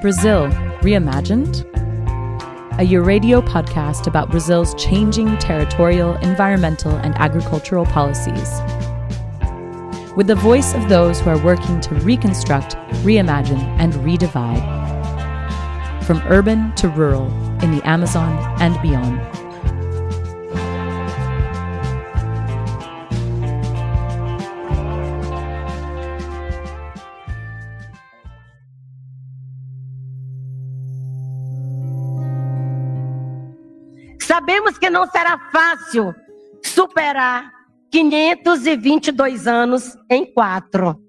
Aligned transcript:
Brazil 0.00 0.48
Reimagined, 0.80 1.60
a 2.80 2.86
Euradio 2.86 3.46
podcast 3.46 4.06
about 4.06 4.30
Brazil's 4.30 4.74
changing 4.82 5.36
territorial, 5.36 6.16
environmental, 6.22 6.92
and 6.92 7.14
agricultural 7.16 7.84
policies. 7.84 8.50
With 10.16 10.26
the 10.26 10.36
voice 10.36 10.72
of 10.72 10.88
those 10.88 11.20
who 11.20 11.28
are 11.28 11.44
working 11.44 11.82
to 11.82 11.94
reconstruct, 11.96 12.76
reimagine, 13.04 13.60
and 13.78 13.92
redivide. 13.94 14.64
From 16.04 16.22
urban 16.28 16.74
to 16.76 16.88
rural, 16.88 17.26
in 17.62 17.70
the 17.70 17.86
Amazon 17.86 18.38
and 18.58 18.80
beyond. 18.80 19.39
Não 35.00 35.10
será 35.10 35.38
fácil 35.50 36.14
superar 36.62 37.50
522 37.90 39.46
anos 39.46 39.96
em 40.10 40.30
quatro, 40.30 41.00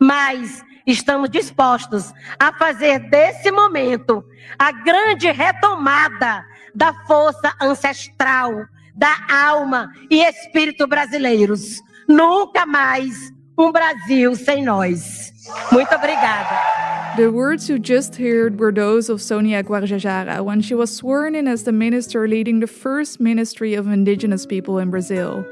mas 0.00 0.64
estamos 0.86 1.28
dispostos 1.28 2.10
a 2.40 2.54
fazer 2.54 2.98
desse 3.10 3.50
momento 3.50 4.24
a 4.58 4.72
grande 4.72 5.30
retomada 5.30 6.42
da 6.74 6.94
força 7.06 7.54
ancestral, 7.60 8.50
da 8.94 9.14
alma 9.30 9.92
e 10.10 10.22
espírito 10.22 10.86
brasileiros. 10.86 11.82
Nunca 12.08 12.64
mais 12.64 13.30
um 13.58 13.70
Brasil 13.70 14.34
sem 14.36 14.64
nós. 14.64 15.34
Muito 15.70 15.94
obrigada. 15.94 17.16
The 17.16 17.32
words 17.32 17.68
you 17.68 17.78
just 17.78 18.16
heard 18.16 18.60
were 18.60 18.72
those 18.72 19.08
of 19.08 19.20
Sonia 19.20 19.62
Guajajara 19.62 20.44
when 20.44 20.60
she 20.60 20.74
was 20.74 20.94
sworn 20.94 21.34
in 21.34 21.48
as 21.48 21.64
the 21.64 21.72
minister 21.72 22.28
leading 22.28 22.60
the 22.60 22.66
first 22.66 23.18
Ministry 23.18 23.74
of 23.74 23.88
Indigenous 23.88 24.46
People 24.46 24.78
in 24.78 24.90
Brazil. 24.90 25.44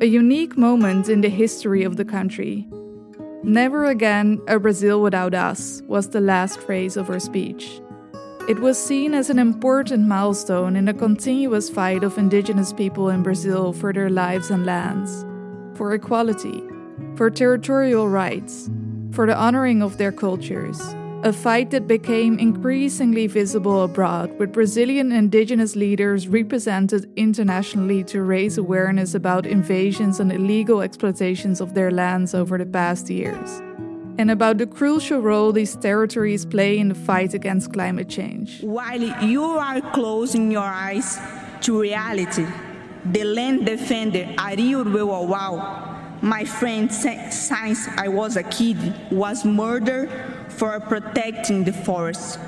A 0.00 0.06
unique 0.06 0.56
moment 0.56 1.08
in 1.08 1.20
the 1.20 1.28
history 1.28 1.82
of 1.82 1.96
the 1.96 2.04
country. 2.04 2.66
Never 3.42 3.84
again 3.84 4.40
a 4.48 4.58
Brazil 4.58 5.02
without 5.02 5.34
us 5.34 5.82
was 5.86 6.10
the 6.10 6.20
last 6.20 6.60
phrase 6.60 6.96
of 6.96 7.08
her 7.08 7.20
speech. 7.20 7.80
It 8.48 8.60
was 8.60 8.82
seen 8.82 9.12
as 9.12 9.28
an 9.28 9.38
important 9.38 10.06
milestone 10.06 10.76
in 10.76 10.84
the 10.84 10.94
continuous 10.94 11.68
fight 11.68 12.04
of 12.04 12.16
indigenous 12.16 12.72
people 12.72 13.10
in 13.10 13.22
Brazil 13.22 13.72
for 13.72 13.92
their 13.92 14.08
lives 14.08 14.50
and 14.50 14.64
lands, 14.64 15.26
for 15.76 15.92
equality, 15.92 16.62
for 17.16 17.28
territorial 17.28 18.08
rights, 18.08 18.70
for 19.16 19.26
the 19.26 19.34
honoring 19.34 19.82
of 19.82 19.96
their 19.96 20.12
cultures. 20.12 20.78
A 21.22 21.32
fight 21.32 21.70
that 21.70 21.88
became 21.88 22.38
increasingly 22.38 23.26
visible 23.26 23.82
abroad, 23.82 24.38
with 24.38 24.52
Brazilian 24.52 25.10
indigenous 25.10 25.74
leaders 25.74 26.28
represented 26.28 27.10
internationally 27.16 28.04
to 28.04 28.20
raise 28.20 28.58
awareness 28.58 29.14
about 29.14 29.46
invasions 29.46 30.20
and 30.20 30.30
illegal 30.30 30.82
exploitations 30.82 31.62
of 31.62 31.72
their 31.72 31.90
lands 31.90 32.34
over 32.34 32.58
the 32.58 32.66
past 32.66 33.08
years, 33.08 33.62
and 34.18 34.30
about 34.30 34.58
the 34.58 34.66
crucial 34.66 35.20
role 35.20 35.50
these 35.50 35.76
territories 35.76 36.44
play 36.44 36.78
in 36.78 36.88
the 36.88 36.94
fight 36.94 37.32
against 37.32 37.72
climate 37.72 38.10
change. 38.10 38.62
While 38.62 39.02
you 39.24 39.44
are 39.44 39.80
closing 39.92 40.50
your 40.50 40.70
eyes 40.88 41.18
to 41.62 41.80
reality, 41.80 42.46
the 43.06 43.24
land 43.24 43.64
defender 43.64 44.24
Arildo 44.36 45.06
Wawau 45.08 45.85
my 46.22 46.44
friend, 46.44 46.92
since 46.92 47.50
I 47.52 48.08
was 48.08 48.36
a 48.36 48.42
kid, 48.42 48.94
was 49.10 49.44
murdered 49.44 50.10
for 50.48 50.80
protecting 50.80 51.64
the 51.64 51.72
forest. 51.72 52.38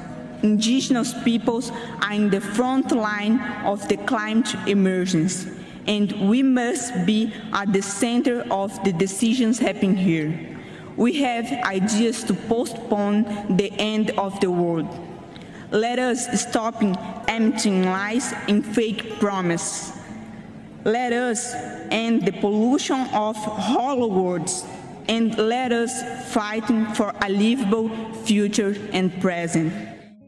Indigenous 0.42 1.14
peoples 1.24 1.70
are 2.02 2.12
in 2.12 2.30
the 2.30 2.40
front 2.40 2.92
line 2.92 3.40
of 3.64 3.86
the 3.88 3.96
climate 3.96 4.54
emergency, 4.66 5.50
and 5.86 6.28
we 6.28 6.42
must 6.42 7.04
be 7.04 7.32
at 7.52 7.72
the 7.72 7.82
center 7.82 8.42
of 8.50 8.82
the 8.84 8.92
decisions 8.92 9.58
happening 9.58 9.96
here. 9.96 10.56
We 10.96 11.14
have 11.22 11.50
ideas 11.64 12.24
to 12.24 12.34
postpone 12.34 13.56
the 13.56 13.72
end 13.78 14.10
of 14.12 14.38
the 14.40 14.50
world. 14.50 14.88
Let 15.70 15.98
us 15.98 16.40
stop 16.40 16.82
emptying 17.28 17.84
lies 17.84 18.32
and 18.48 18.64
fake 18.64 19.18
promises. 19.20 19.97
Let 20.84 21.12
us 21.12 21.54
end 21.90 22.24
the 22.24 22.32
pollution 22.32 23.00
of 23.12 23.36
hollow 23.36 24.06
words 24.06 24.64
and 25.08 25.36
let 25.36 25.72
us 25.72 25.92
fight 26.32 26.64
for 26.96 27.12
a 27.22 27.28
livable 27.28 27.88
future 28.24 28.76
and 28.92 29.12
present. 29.20 29.72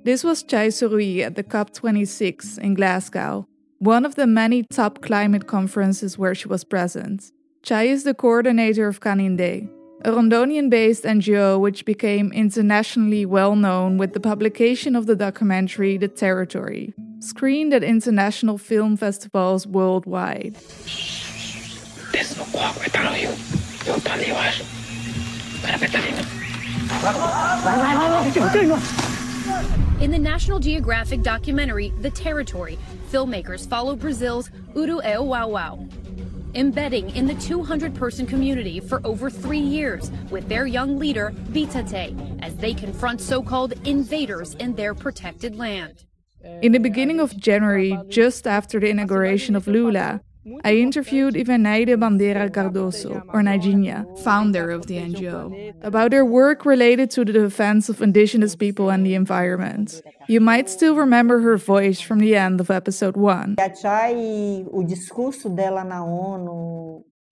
This 0.04 0.24
was 0.24 0.42
Txai 0.42 0.68
Suruí 0.68 1.20
at 1.20 1.36
the 1.36 1.44
COP26 1.44 2.58
in 2.58 2.74
Glasgow, 2.74 3.46
one 3.78 4.04
of 4.04 4.14
the 4.14 4.26
many 4.26 4.62
top 4.62 5.02
climate 5.02 5.46
conferences 5.46 6.18
where 6.18 6.34
she 6.34 6.48
was 6.48 6.64
present. 6.64 7.30
Chai 7.62 7.84
is 7.84 8.04
the 8.04 8.14
coordinator 8.14 8.88
of 8.88 9.00
Kanindé, 9.00 9.68
a 10.04 10.10
Rondonian 10.10 10.70
based 10.70 11.04
NGO 11.04 11.60
which 11.60 11.84
became 11.84 12.32
internationally 12.32 13.26
well 13.26 13.54
known 13.54 13.98
with 13.98 14.14
the 14.14 14.20
publication 14.20 14.96
of 14.96 15.04
the 15.04 15.14
documentary 15.14 15.98
The 15.98 16.08
Territory, 16.08 16.94
screened 17.20 17.72
at 17.72 17.84
international 17.84 18.58
film 18.58 18.96
festivals 18.96 19.66
worldwide. 19.66 20.56
In 30.00 30.10
the 30.10 30.18
National 30.18 30.58
Geographic 30.58 31.22
documentary 31.22 31.90
The 32.00 32.10
Territory, 32.10 32.78
filmmakers 33.10 33.68
follow 33.68 33.96
Brazil's 33.96 34.50
Uru 34.74 35.00
Eu 35.02 35.22
Wau 35.22 35.48
Wau, 35.48 35.86
embedding 36.54 37.10
in 37.10 37.26
the 37.26 37.34
200 37.34 37.94
person 37.94 38.26
community 38.26 38.80
for 38.80 39.00
over 39.06 39.30
three 39.30 39.58
years 39.60 40.10
with 40.30 40.48
their 40.48 40.66
young 40.66 40.98
leader, 40.98 41.32
Vitate, 41.34 42.16
as 42.40 42.56
they 42.56 42.74
confront 42.74 43.20
so 43.20 43.42
called 43.42 43.72
invaders 43.86 44.54
in 44.54 44.74
their 44.74 44.94
protected 44.94 45.56
land. 45.56 46.04
In 46.62 46.72
the 46.72 46.78
beginning 46.78 47.20
of 47.20 47.36
January, 47.36 47.98
just 48.08 48.46
after 48.46 48.80
the 48.80 48.88
inauguration 48.88 49.54
of 49.56 49.66
Lula, 49.66 50.20
I 50.64 50.76
interviewed 50.76 51.34
Ivaneide 51.34 51.98
Bandeira 51.98 52.48
Cardozo, 52.50 53.22
or 53.28 53.42
Neidinha, 53.42 54.18
founder 54.20 54.70
of 54.70 54.86
the 54.86 54.96
NGO, 54.96 55.74
about 55.82 56.12
their 56.12 56.24
work 56.24 56.64
related 56.64 57.10
to 57.10 57.26
the 57.26 57.32
defense 57.32 57.90
of 57.90 58.00
indigenous 58.00 58.56
people 58.56 58.90
and 58.90 59.04
the 59.04 59.14
environment. 59.14 60.00
You 60.28 60.40
might 60.40 60.70
still 60.70 60.94
remember 60.96 61.40
her 61.40 61.58
voice 61.58 62.00
from 62.00 62.20
the 62.20 62.36
end 62.36 62.58
of 62.60 62.70
episode 62.70 63.16
1. 63.18 63.56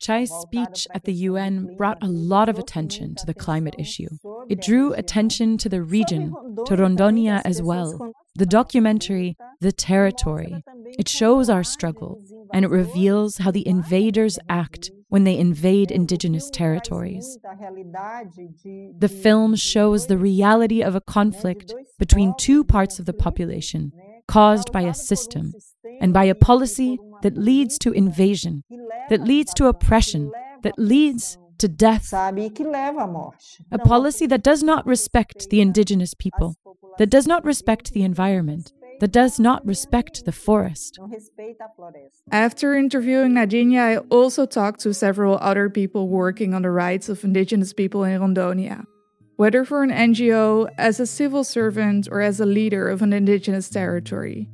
Txai's 0.01 0.31
speech 0.31 0.87
at 0.95 1.05
the 1.05 1.13
UN 1.13 1.75
brought 1.77 1.99
a 2.03 2.07
lot 2.07 2.49
of 2.49 2.57
attention 2.57 3.17
to 3.17 3.27
the 3.27 3.35
climate 3.35 3.75
issue. 3.79 4.09
It 4.49 4.61
drew 4.61 4.93
attention 4.93 5.59
to 5.59 5.69
the 5.69 5.83
region, 5.83 6.33
to 6.67 6.77
Rondonia 6.77 7.43
as 7.45 7.61
well. 7.61 8.13
The 8.39 8.47
documentary, 8.47 9.37
The 9.61 9.73
Territory, 9.73 10.63
it 10.97 11.09
shows 11.09 11.51
our 11.51 11.65
struggle 11.65 12.23
and 12.55 12.65
it 12.65 12.71
reveals 12.71 13.39
how 13.39 13.51
the 13.51 13.67
invaders 13.67 14.39
act 14.49 14.93
when 15.09 15.25
they 15.25 15.37
invade 15.37 15.91
indigenous 15.91 16.49
territories. 16.49 17.37
The 19.01 19.09
film 19.23 19.57
shows 19.57 20.07
the 20.07 20.19
reality 20.19 20.83
of 20.83 20.95
a 20.95 21.01
conflict 21.01 21.75
between 21.99 22.33
two 22.39 22.63
parts 22.63 23.01
of 23.01 23.07
the 23.07 23.13
population 23.13 23.91
caused 24.29 24.71
by 24.71 24.83
a 24.83 24.95
system 24.95 25.53
and 26.01 26.13
by 26.13 26.23
a 26.23 26.35
policy 26.37 26.97
that 27.23 27.37
leads 27.37 27.77
to 27.79 27.91
invasion, 27.91 28.63
that 29.11 29.23
leads 29.23 29.53
to 29.55 29.67
oppression, 29.67 30.31
that 30.63 30.79
leads 30.79 31.39
to 31.59 31.69
death. 31.69 32.13
A 32.13 33.79
policy 33.85 34.27
that 34.27 34.43
does 34.43 34.63
not 34.63 34.87
respect 34.87 35.51
the 35.51 35.61
indigenous 35.61 36.15
people, 36.15 36.57
that 36.99 37.11
does 37.11 37.27
not 37.27 37.45
respect 37.45 37.93
the 37.93 38.03
environment, 38.03 38.73
that 39.01 39.13
does 39.13 39.39
not 39.39 39.65
respect 39.67 40.25
the 40.25 40.33
forest. 40.33 40.99
After 42.31 42.75
interviewing 42.75 43.33
Neidinha, 43.33 43.81
I 43.81 43.97
also 44.09 44.47
talked 44.47 44.81
to 44.81 44.93
several 44.93 45.39
other 45.41 45.71
people 45.71 46.09
working 46.09 46.55
on 46.55 46.63
the 46.63 46.71
rights 46.71 47.09
of 47.09 47.25
indigenous 47.25 47.73
people 47.73 48.05
in 48.05 48.21
Rondonia. 48.21 48.85
Whether 49.37 49.65
for 49.65 49.85
an 49.85 49.91
NGO, 49.91 50.69
as 50.77 50.99
a 50.99 51.07
civil 51.07 51.45
servant, 51.45 52.09
or 52.11 52.21
as 52.21 52.41
a 52.41 52.47
leader 52.47 52.89
of 52.89 53.03
an 53.03 53.13
indigenous 53.13 53.69
territory. 53.69 54.49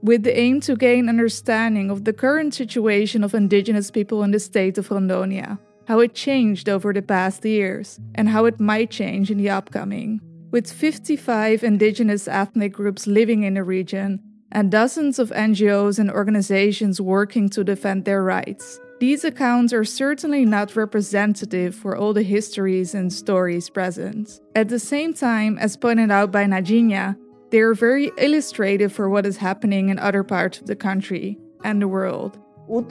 With 0.00 0.22
the 0.22 0.38
aim 0.38 0.60
to 0.62 0.74
gain 0.74 1.10
understanding 1.10 1.90
of 1.90 2.04
the 2.04 2.14
current 2.14 2.54
situation 2.54 3.22
of 3.22 3.34
indigenous 3.34 3.90
people 3.90 4.22
in 4.22 4.30
the 4.30 4.38
state 4.38 4.78
of 4.78 4.88
Rondonia, 4.88 5.58
how 5.86 6.00
it 6.00 6.14
changed 6.14 6.68
over 6.68 6.92
the 6.92 7.02
past 7.02 7.44
years, 7.44 7.98
and 8.14 8.28
how 8.28 8.44
it 8.44 8.60
might 8.60 8.90
change 8.90 9.30
in 9.30 9.38
the 9.38 9.50
upcoming 9.50 10.20
with 10.50 10.72
55 10.72 11.62
indigenous 11.64 12.26
ethnic 12.28 12.72
groups 12.72 13.06
living 13.06 13.42
in 13.42 13.54
the 13.54 13.64
region 13.64 14.20
and 14.52 14.70
dozens 14.70 15.18
of 15.18 15.30
NGOs 15.30 15.98
and 15.98 16.10
organizations 16.10 17.00
working 17.00 17.48
to 17.50 17.64
defend 17.64 18.04
their 18.04 18.22
rights. 18.22 18.80
These 18.98 19.24
accounts 19.24 19.74
are 19.74 19.84
certainly 19.84 20.46
not 20.46 20.74
representative 20.74 21.74
for 21.74 21.94
all 21.94 22.14
the 22.14 22.22
histories 22.22 22.94
and 22.94 23.12
stories 23.12 23.68
present. 23.68 24.40
At 24.54 24.70
the 24.70 24.78
same 24.78 25.12
time, 25.12 25.58
as 25.58 25.76
pointed 25.76 26.10
out 26.10 26.32
by 26.32 26.44
Neidinha, 26.46 27.16
they 27.50 27.60
are 27.60 27.74
very 27.74 28.10
illustrative 28.16 28.92
for 28.92 29.10
what 29.10 29.26
is 29.26 29.36
happening 29.36 29.90
in 29.90 29.98
other 29.98 30.22
parts 30.22 30.58
of 30.58 30.66
the 30.66 30.76
country 30.76 31.38
and 31.64 31.82
the 31.82 31.88
world. 31.88 32.38
Um 32.68 32.86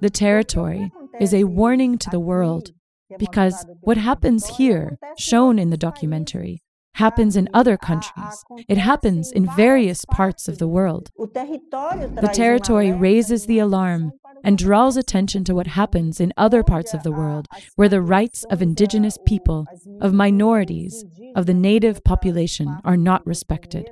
the 0.00 0.10
territory 0.12 0.92
is 1.20 1.34
a 1.34 1.44
warning 1.44 1.98
to 1.98 2.10
the 2.10 2.20
world 2.20 2.72
because 3.18 3.66
what 3.80 3.96
happens 3.96 4.56
here, 4.56 4.98
shown 5.18 5.58
in 5.58 5.70
the 5.70 5.76
documentary, 5.76 6.62
happens 6.94 7.36
in 7.36 7.48
other 7.54 7.76
countries. 7.76 8.44
It 8.68 8.78
happens 8.78 9.32
in 9.32 9.48
various 9.56 10.04
parts 10.04 10.48
of 10.48 10.58
the 10.58 10.68
world. 10.68 11.10
The 11.16 12.30
territory 12.32 12.92
raises 12.92 13.46
the 13.46 13.58
alarm 13.58 14.12
and 14.44 14.58
draws 14.58 14.96
attention 14.96 15.44
to 15.44 15.54
what 15.54 15.68
happens 15.68 16.20
in 16.20 16.32
other 16.36 16.62
parts 16.62 16.94
of 16.94 17.02
the 17.02 17.12
world 17.12 17.46
where 17.76 17.88
the 17.88 18.02
rights 18.02 18.44
of 18.44 18.60
indigenous 18.60 19.18
people, 19.24 19.66
of 20.00 20.12
minorities, 20.12 21.04
of 21.36 21.46
the 21.46 21.54
native 21.54 22.02
population 22.04 22.78
are 22.84 22.96
not 22.96 23.26
respected. 23.26 23.90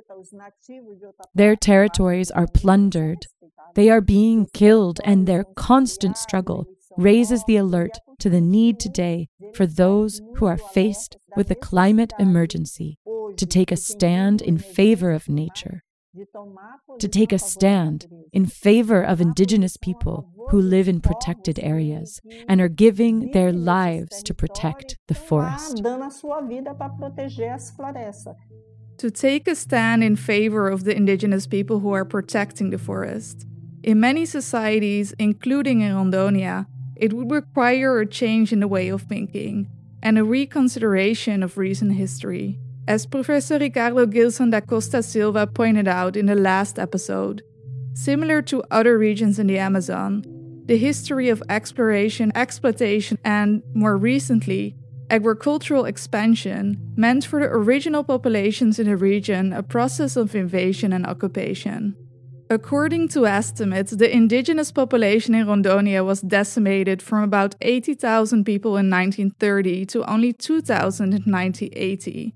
Their 1.33 1.55
territories 1.55 2.31
are 2.31 2.47
plundered. 2.47 3.27
They 3.75 3.89
are 3.89 4.01
being 4.01 4.47
killed, 4.53 4.99
and 5.03 5.27
their 5.27 5.45
constant 5.55 6.17
struggle 6.17 6.65
raises 6.97 7.43
the 7.45 7.57
alert 7.57 7.97
to 8.19 8.29
the 8.29 8.41
need 8.41 8.79
today 8.79 9.29
for 9.53 9.65
those 9.65 10.21
who 10.35 10.45
are 10.45 10.57
faced 10.57 11.17
with 11.35 11.47
the 11.47 11.55
climate 11.55 12.13
emergency 12.19 12.97
to 13.37 13.45
take 13.45 13.71
a 13.71 13.77
stand 13.77 14.41
in 14.41 14.57
favor 14.57 15.11
of 15.11 15.29
nature, 15.29 15.83
to 16.99 17.07
take 17.07 17.31
a 17.31 17.39
stand 17.39 18.07
in 18.33 18.45
favor 18.45 19.01
of 19.01 19.21
indigenous 19.21 19.77
people 19.77 20.29
who 20.49 20.61
live 20.61 20.87
in 20.87 20.99
protected 20.99 21.57
areas 21.59 22.19
and 22.47 22.59
are 22.59 22.67
giving 22.67 23.31
their 23.31 23.53
lives 23.53 24.21
to 24.23 24.33
protect 24.33 24.97
the 25.07 25.15
forest. 25.15 25.81
To 28.97 29.09
take 29.09 29.47
a 29.47 29.55
stand 29.55 30.03
in 30.03 30.15
favor 30.15 30.69
of 30.69 30.83
the 30.83 30.95
indigenous 30.95 31.47
people 31.47 31.79
who 31.79 31.93
are 31.93 32.05
protecting 32.05 32.69
the 32.69 32.77
forest. 32.77 33.47
In 33.83 33.99
many 33.99 34.25
societies, 34.25 35.13
including 35.17 35.81
in 35.81 35.93
Rondonia, 35.93 36.67
it 36.95 37.13
would 37.13 37.31
require 37.31 37.99
a 37.99 38.05
change 38.05 38.53
in 38.53 38.59
the 38.59 38.67
way 38.67 38.89
of 38.89 39.01
thinking 39.03 39.69
and 40.03 40.17
a 40.17 40.23
reconsideration 40.23 41.41
of 41.41 41.57
recent 41.57 41.93
history. 41.93 42.59
As 42.87 43.07
Professor 43.07 43.57
Ricardo 43.57 44.05
Gilson 44.05 44.51
da 44.51 44.61
Costa 44.61 45.01
Silva 45.01 45.47
pointed 45.47 45.87
out 45.87 46.15
in 46.15 46.27
the 46.27 46.35
last 46.35 46.77
episode, 46.77 47.41
similar 47.93 48.41
to 48.43 48.63
other 48.69 48.97
regions 48.97 49.39
in 49.39 49.47
the 49.47 49.57
Amazon, 49.57 50.23
the 50.65 50.77
history 50.77 51.29
of 51.29 51.41
exploration, 51.49 52.31
exploitation, 52.35 53.17
and, 53.23 53.63
more 53.73 53.97
recently, 53.97 54.75
agricultural 55.09 55.85
expansion 55.85 56.79
meant 56.95 57.25
for 57.25 57.41
the 57.41 57.47
original 57.47 58.03
populations 58.03 58.77
in 58.77 58.87
the 58.87 58.95
region 58.95 59.53
a 59.53 59.63
process 59.63 60.15
of 60.15 60.35
invasion 60.35 60.93
and 60.93 61.05
occupation. 61.05 61.95
According 62.51 63.07
to 63.13 63.25
estimates, 63.25 63.91
the 63.91 64.13
indigenous 64.13 64.73
population 64.73 65.33
in 65.33 65.47
Rondonia 65.47 66.05
was 66.05 66.19
decimated 66.19 67.01
from 67.01 67.23
about 67.23 67.55
80,000 67.61 68.43
people 68.43 68.71
in 68.71 68.89
1930 68.89 69.85
to 69.85 70.03
only 70.11 70.33
2,000 70.33 71.13
in 71.13 71.31
1980, 71.31 72.35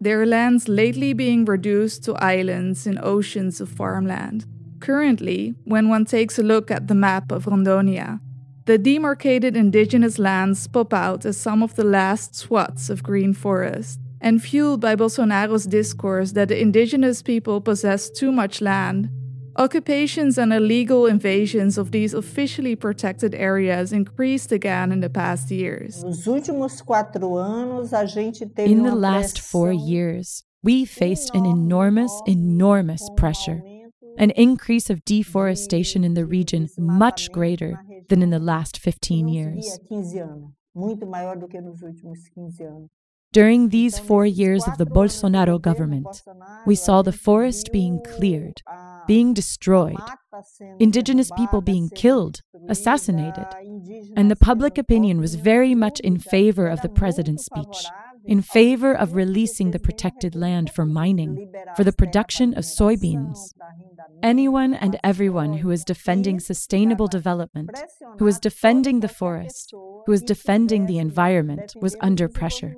their 0.00 0.24
lands 0.24 0.68
lately 0.68 1.12
being 1.14 1.44
reduced 1.44 2.04
to 2.04 2.14
islands 2.14 2.86
in 2.86 3.00
oceans 3.02 3.60
of 3.60 3.68
farmland. 3.68 4.46
Currently, 4.78 5.56
when 5.64 5.88
one 5.88 6.04
takes 6.04 6.38
a 6.38 6.44
look 6.44 6.70
at 6.70 6.86
the 6.86 6.94
map 6.94 7.32
of 7.32 7.46
Rondonia, 7.46 8.20
the 8.66 8.78
demarcated 8.78 9.56
indigenous 9.56 10.16
lands 10.16 10.68
pop 10.68 10.94
out 10.94 11.26
as 11.26 11.36
some 11.36 11.64
of 11.64 11.74
the 11.74 11.82
last 11.82 12.36
swaths 12.36 12.88
of 12.88 13.02
green 13.02 13.32
forest. 13.32 13.98
And 14.20 14.40
fueled 14.40 14.80
by 14.80 14.94
Bolsonaro's 14.94 15.66
discourse 15.66 16.32
that 16.32 16.48
the 16.48 16.60
indigenous 16.60 17.20
people 17.20 17.60
possess 17.60 18.08
too 18.08 18.30
much 18.30 18.60
land, 18.60 19.10
Occupations 19.58 20.36
and 20.36 20.52
illegal 20.52 21.06
invasions 21.06 21.78
of 21.78 21.90
these 21.90 22.12
officially 22.12 22.76
protected 22.76 23.34
areas 23.34 23.90
increased 23.90 24.52
again 24.52 24.92
in 24.92 25.00
the 25.00 25.08
past 25.08 25.50
years. 25.50 26.02
In 26.02 26.12
the 28.82 28.94
last 28.94 29.40
four 29.40 29.72
years, 29.72 30.44
we 30.62 30.84
faced 30.84 31.34
an 31.34 31.46
enormous, 31.46 32.12
enormous 32.26 33.08
pressure. 33.16 33.62
An 34.18 34.30
increase 34.30 34.90
of 34.90 35.02
deforestation 35.06 36.04
in 36.04 36.12
the 36.12 36.26
region 36.26 36.68
much 36.76 37.32
greater 37.32 37.80
than 38.10 38.22
in 38.22 38.30
the 38.30 38.38
last 38.38 38.78
15 38.78 39.28
years. 39.28 39.78
During 43.32 43.68
these 43.68 43.98
four 43.98 44.24
years 44.24 44.66
of 44.66 44.78
the 44.78 44.86
Bolsonaro 44.86 45.60
government, 45.60 46.22
we 46.66 46.74
saw 46.74 47.02
the 47.02 47.12
forest 47.12 47.70
being 47.72 48.00
cleared, 48.16 48.62
being 49.06 49.34
destroyed, 49.34 49.96
indigenous 50.78 51.30
people 51.36 51.60
being 51.60 51.88
killed, 51.90 52.40
assassinated, 52.68 53.46
and 54.16 54.30
the 54.30 54.36
public 54.36 54.78
opinion 54.78 55.20
was 55.20 55.34
very 55.34 55.74
much 55.74 56.00
in 56.00 56.18
favor 56.18 56.68
of 56.68 56.82
the 56.82 56.88
president's 56.88 57.44
speech 57.44 57.86
in 58.26 58.42
favor 58.42 58.94
of 58.94 59.14
releasing 59.14 59.70
the 59.70 59.78
protected 59.78 60.34
land 60.34 60.70
for 60.72 60.84
mining, 60.84 61.52
for 61.76 61.84
the 61.84 61.92
production 61.92 62.54
of 62.54 62.64
soybeans. 62.64 63.38
Anyone 64.22 64.74
and 64.74 64.98
everyone 65.04 65.54
who 65.54 65.70
is 65.70 65.84
defending 65.84 66.40
sustainable 66.40 67.06
development, 67.06 67.70
who 68.18 68.26
is 68.26 68.38
defending 68.38 69.00
the 69.00 69.08
forest, 69.08 69.72
who 70.06 70.12
is 70.12 70.22
defending 70.22 70.86
the 70.86 70.98
environment, 70.98 71.74
was 71.80 71.96
under 72.00 72.28
pressure. 72.28 72.74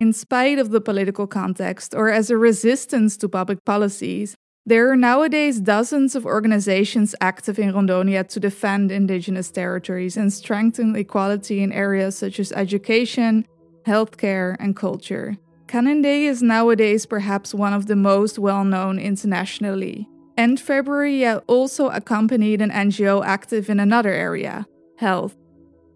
In 0.00 0.12
spite 0.12 0.58
of 0.58 0.70
the 0.70 0.80
political 0.80 1.26
context 1.26 1.94
or 1.94 2.08
as 2.08 2.30
a 2.30 2.36
resistance 2.36 3.16
to 3.18 3.28
public 3.28 3.64
policies, 3.64 4.36
there 4.64 4.90
are 4.90 4.96
nowadays 4.96 5.60
dozens 5.60 6.14
of 6.14 6.24
organizations 6.24 7.16
active 7.20 7.58
in 7.58 7.72
Rondonia 7.72 8.26
to 8.28 8.38
defend 8.38 8.92
indigenous 8.92 9.50
territories 9.50 10.16
and 10.16 10.32
strengthen 10.32 10.94
equality 10.94 11.62
in 11.62 11.72
areas 11.72 12.16
such 12.16 12.38
as 12.38 12.52
education, 12.52 13.44
healthcare, 13.84 14.56
and 14.60 14.76
culture. 14.76 15.36
Kanindé 15.66 16.24
is 16.24 16.42
nowadays 16.42 17.06
perhaps 17.06 17.52
one 17.52 17.72
of 17.72 17.86
the 17.86 17.96
most 17.96 18.38
well 18.38 18.64
known 18.64 19.00
internationally. 19.00 20.08
End 20.36 20.60
February, 20.60 21.26
also 21.26 21.88
accompanied 21.88 22.62
an 22.62 22.70
NGO 22.70 23.24
active 23.24 23.68
in 23.68 23.80
another 23.80 24.12
area 24.12 24.66
health. 24.98 25.36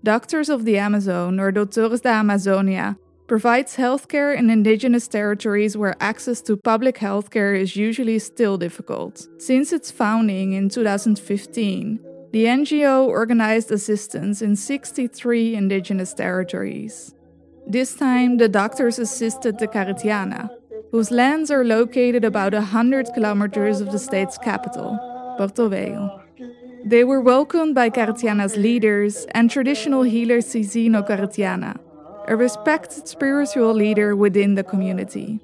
Doctors 0.03 0.49
of 0.49 0.65
the 0.65 0.79
Amazon, 0.79 1.39
or 1.39 1.53
Doutores 1.53 2.03
da 2.03 2.21
Amazônia, 2.21 2.97
provides 3.27 3.77
healthcare 3.77 4.37
in 4.37 4.51
indigenous 4.51 5.09
territories 5.09 5.77
where 5.77 5.97
access 6.01 6.41
to 6.43 6.57
public 6.57 6.97
healthcare 6.97 7.59
is 7.59 7.77
usually 7.77 8.19
still 8.19 8.57
difficult. 8.57 9.27
Since 9.39 9.73
its 9.73 9.91
founding 9.91 10.53
in 10.53 10.69
2015, 10.69 12.01
the 12.33 12.45
NGO 12.45 13.07
organized 13.07 13.73
assistance 13.73 14.43
in 14.43 14.57
63 14.57 15.55
indigenous 15.55 16.15
territories. 16.15 17.15
This 17.67 17.95
time, 17.95 18.37
the 18.37 18.49
doctors 18.49 18.99
assisted 18.99 19.59
the 19.59 19.67
Karitiana, 19.67 20.49
whose 20.93 21.11
lands 21.11 21.51
are 21.51 21.65
located 21.65 22.25
about 22.25 22.53
100 22.53 23.09
kilometers 23.13 23.81
of 23.81 23.91
the 23.91 23.99
state's 23.99 24.39
capital, 24.39 24.97
Porto 25.37 25.69
Velho. 25.69 26.23
They 26.85 27.03
were 27.03 27.21
welcomed 27.21 27.75
by 27.75 27.91
Karitiana's 27.91 28.57
leaders 28.57 29.27
and 29.33 29.51
traditional 29.51 30.03
healer 30.03 30.39
Cisino 30.39 31.05
Karitiana, 31.05 31.81
a 32.29 32.37
respected 32.37 33.07
spiritual 33.07 33.73
leader 33.73 34.17
within 34.17 34.55
the 34.55 34.65
community. 34.65 35.41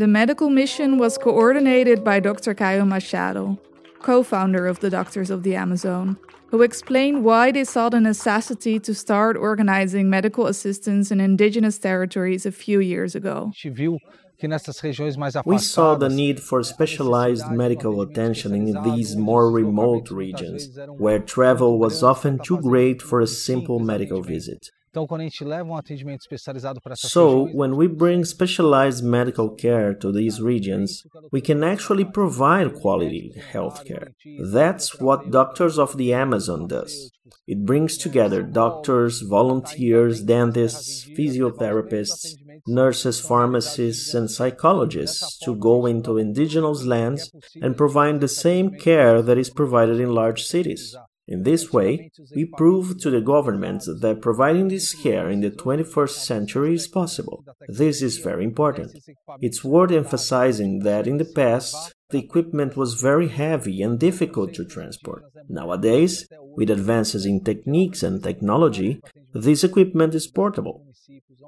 The 0.00 0.06
medical 0.06 0.48
mission 0.48 0.96
was 0.96 1.18
coordinated 1.18 2.02
by 2.02 2.20
Dr. 2.20 2.54
Caio 2.54 2.86
Machado, 2.86 3.58
co 3.98 4.22
founder 4.22 4.66
of 4.66 4.80
the 4.80 4.88
Doctors 4.88 5.28
of 5.28 5.42
the 5.42 5.54
Amazon, 5.54 6.16
who 6.46 6.62
explained 6.62 7.22
why 7.22 7.52
they 7.52 7.64
saw 7.64 7.90
the 7.90 8.00
necessity 8.00 8.80
to 8.80 8.94
start 8.94 9.36
organizing 9.36 10.08
medical 10.08 10.46
assistance 10.46 11.10
in 11.10 11.20
indigenous 11.20 11.78
territories 11.78 12.46
a 12.46 12.50
few 12.50 12.80
years 12.80 13.14
ago. 13.14 13.52
We 15.44 15.58
saw 15.58 15.94
the 15.96 16.08
need 16.08 16.40
for 16.40 16.62
specialized 16.62 17.50
medical 17.50 18.00
attention 18.00 18.54
in 18.54 18.82
these 18.82 19.16
more 19.16 19.50
remote 19.50 20.10
regions, 20.10 20.68
where 20.88 21.18
travel 21.18 21.78
was 21.78 22.02
often 22.02 22.38
too 22.38 22.60
great 22.60 23.02
for 23.02 23.20
a 23.20 23.26
simple 23.26 23.78
medical 23.78 24.22
visit. 24.22 24.70
So, 26.96 27.46
when 27.60 27.76
we 27.76 27.86
bring 27.86 28.24
specialized 28.24 29.04
medical 29.04 29.50
care 29.50 29.94
to 29.94 30.10
these 30.10 30.40
regions, 30.40 31.06
we 31.30 31.40
can 31.40 31.62
actually 31.62 32.04
provide 32.04 32.74
quality 32.74 33.32
health 33.52 33.84
care. 33.84 34.08
That's 34.40 34.98
what 34.98 35.30
Doctors 35.30 35.78
of 35.78 35.96
the 35.96 36.12
Amazon 36.12 36.66
does. 36.66 37.12
It 37.46 37.64
brings 37.64 37.96
together 37.96 38.42
doctors, 38.42 39.20
volunteers, 39.20 40.22
dentists, 40.22 41.06
physiotherapists, 41.16 42.34
nurses, 42.66 43.20
pharmacists, 43.20 44.14
and 44.14 44.30
psychologists 44.30 45.38
to 45.38 45.54
go 45.56 45.86
into 45.86 46.18
indigenous 46.18 46.84
lands 46.84 47.30
and 47.60 47.76
provide 47.76 48.20
the 48.20 48.28
same 48.28 48.70
care 48.70 49.22
that 49.22 49.38
is 49.38 49.50
provided 49.50 50.00
in 50.00 50.14
large 50.14 50.44
cities. 50.44 50.96
In 51.30 51.44
this 51.44 51.72
way, 51.72 52.10
we 52.34 52.44
prove 52.44 52.98
to 53.00 53.10
the 53.10 53.20
government 53.20 53.84
that 54.00 54.20
providing 54.20 54.66
this 54.66 54.92
care 54.94 55.30
in 55.30 55.40
the 55.40 55.50
21st 55.50 56.16
century 56.30 56.74
is 56.74 56.88
possible. 56.88 57.44
This 57.68 58.02
is 58.02 58.18
very 58.18 58.42
important. 58.42 58.98
It's 59.40 59.62
worth 59.62 59.92
emphasizing 59.92 60.80
that 60.80 61.06
in 61.06 61.18
the 61.18 61.24
past, 61.24 61.94
the 62.10 62.18
equipment 62.18 62.76
was 62.76 63.00
very 63.00 63.28
heavy 63.28 63.82
and 63.82 63.98
difficult 63.98 64.54
to 64.54 64.64
transport. 64.64 65.24
Nowadays, 65.48 66.28
with 66.56 66.70
advances 66.70 67.24
in 67.24 67.44
techniques 67.44 68.02
and 68.02 68.22
technology, 68.22 69.00
this 69.32 69.64
equipment 69.64 70.14
is 70.14 70.26
portable. 70.26 70.84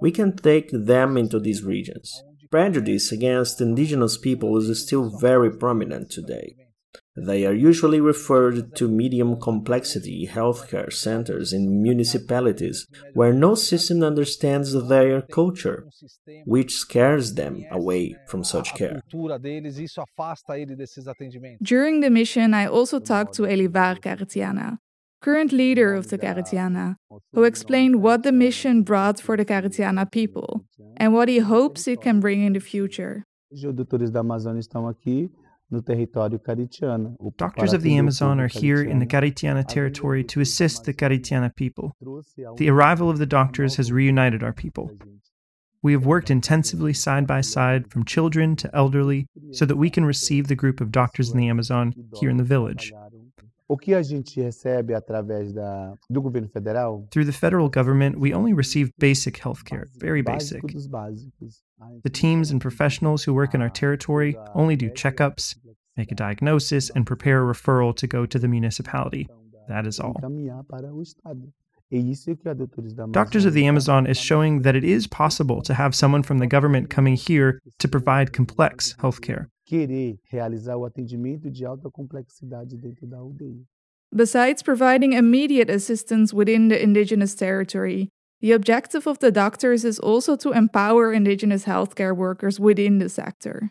We 0.00 0.10
can 0.10 0.36
take 0.36 0.70
them 0.72 1.16
into 1.16 1.38
these 1.38 1.62
regions. 1.62 2.22
Prejudice 2.50 3.12
against 3.12 3.60
indigenous 3.60 4.18
people 4.18 4.56
is 4.58 4.82
still 4.82 5.16
very 5.18 5.50
prominent 5.50 6.10
today. 6.10 6.56
They 7.16 7.44
are 7.44 7.52
usually 7.52 8.00
referred 8.00 8.74
to 8.76 8.88
medium 8.88 9.38
complexity 9.38 10.26
healthcare 10.26 10.90
centers 10.90 11.52
in 11.52 11.82
municipalities 11.82 12.86
where 13.12 13.34
no 13.34 13.54
system 13.54 14.02
understands 14.02 14.72
their 14.88 15.20
culture, 15.20 15.86
which 16.46 16.72
scares 16.72 17.34
them 17.34 17.64
away 17.70 18.16
from 18.26 18.44
such 18.44 18.74
care. 18.74 19.02
During 21.62 22.00
the 22.00 22.10
mission, 22.10 22.54
I 22.54 22.66
also 22.66 22.98
talked 22.98 23.34
to 23.34 23.42
Elivar 23.42 24.00
Karitiana, 24.00 24.78
current 25.20 25.52
leader 25.52 25.92
of 25.94 26.08
the 26.08 26.16
Karitiana, 26.18 26.96
who 27.34 27.44
explained 27.44 28.02
what 28.02 28.22
the 28.22 28.32
mission 28.32 28.82
brought 28.82 29.20
for 29.20 29.36
the 29.36 29.44
Karitiana 29.44 30.10
people 30.10 30.64
and 30.96 31.12
what 31.12 31.28
he 31.28 31.40
hopes 31.40 31.86
it 31.86 32.00
can 32.00 32.20
bring 32.20 32.42
in 32.42 32.54
the 32.54 32.60
future. 32.60 33.24
Doctors 37.36 37.72
of 37.72 37.82
the 37.82 37.96
Amazon 37.96 38.40
are 38.40 38.48
here 38.48 38.82
in 38.82 38.98
the 38.98 39.06
Karitiana 39.06 39.66
territory 39.66 40.22
to 40.24 40.40
assist 40.40 40.84
the 40.84 40.94
Karitiana 40.94 41.54
people. 41.54 41.96
The 42.56 42.70
arrival 42.70 43.08
of 43.10 43.18
the 43.18 43.26
doctors 43.26 43.76
has 43.76 43.90
reunited 43.90 44.42
our 44.42 44.52
people. 44.52 44.90
We 45.82 45.92
have 45.92 46.06
worked 46.06 46.30
intensively 46.30 46.92
side 46.92 47.26
by 47.26 47.40
side 47.40 47.90
from 47.90 48.04
children 48.04 48.54
to 48.56 48.70
elderly 48.74 49.26
so 49.50 49.66
that 49.66 49.76
we 49.76 49.90
can 49.90 50.04
receive 50.04 50.46
the 50.46 50.54
group 50.54 50.80
of 50.80 50.92
doctors 50.92 51.30
in 51.30 51.38
the 51.38 51.48
Amazon 51.48 51.92
here 52.20 52.30
in 52.30 52.36
the 52.36 52.44
village. 52.44 52.92
Through 57.10 57.24
the 57.24 57.32
federal 57.32 57.68
government, 57.68 58.18
we 58.18 58.32
only 58.32 58.52
receive 58.52 58.90
basic 58.98 59.38
health 59.38 59.64
care, 59.64 59.88
very 59.96 60.22
basic. 60.22 60.62
The 62.02 62.10
teams 62.10 62.50
and 62.50 62.60
professionals 62.60 63.24
who 63.24 63.34
work 63.34 63.54
in 63.54 63.62
our 63.62 63.70
territory 63.70 64.36
only 64.54 64.76
do 64.76 64.90
checkups, 64.90 65.56
make 65.96 66.12
a 66.12 66.14
diagnosis, 66.14 66.90
and 66.90 67.06
prepare 67.06 67.48
a 67.48 67.54
referral 67.54 67.96
to 67.96 68.06
go 68.06 68.26
to 68.26 68.38
the 68.38 68.48
municipality. 68.48 69.28
That 69.68 69.86
is 69.86 69.98
all. 70.00 70.16
Doctors 73.10 73.44
of 73.44 73.52
the 73.52 73.66
Amazon 73.66 74.06
is 74.06 74.18
showing 74.18 74.62
that 74.62 74.76
it 74.76 74.84
is 74.84 75.06
possible 75.06 75.60
to 75.62 75.74
have 75.74 75.94
someone 75.94 76.22
from 76.22 76.38
the 76.38 76.46
government 76.46 76.88
coming 76.88 77.16
here 77.16 77.60
to 77.78 77.88
provide 77.88 78.32
complex 78.32 78.94
healthcare. 83.10 83.64
Besides 84.14 84.62
providing 84.62 85.14
immediate 85.14 85.70
assistance 85.70 86.34
within 86.34 86.68
the 86.68 86.82
indigenous 86.82 87.34
territory, 87.34 88.10
the 88.42 88.52
objective 88.52 89.06
of 89.06 89.20
the 89.20 89.30
doctors 89.30 89.84
is 89.84 89.98
also 89.98 90.36
to 90.36 90.52
empower 90.52 91.12
indigenous 91.12 91.64
healthcare 91.64 92.14
workers 92.14 92.60
within 92.60 92.98
the 92.98 93.08
sector. 93.08 93.70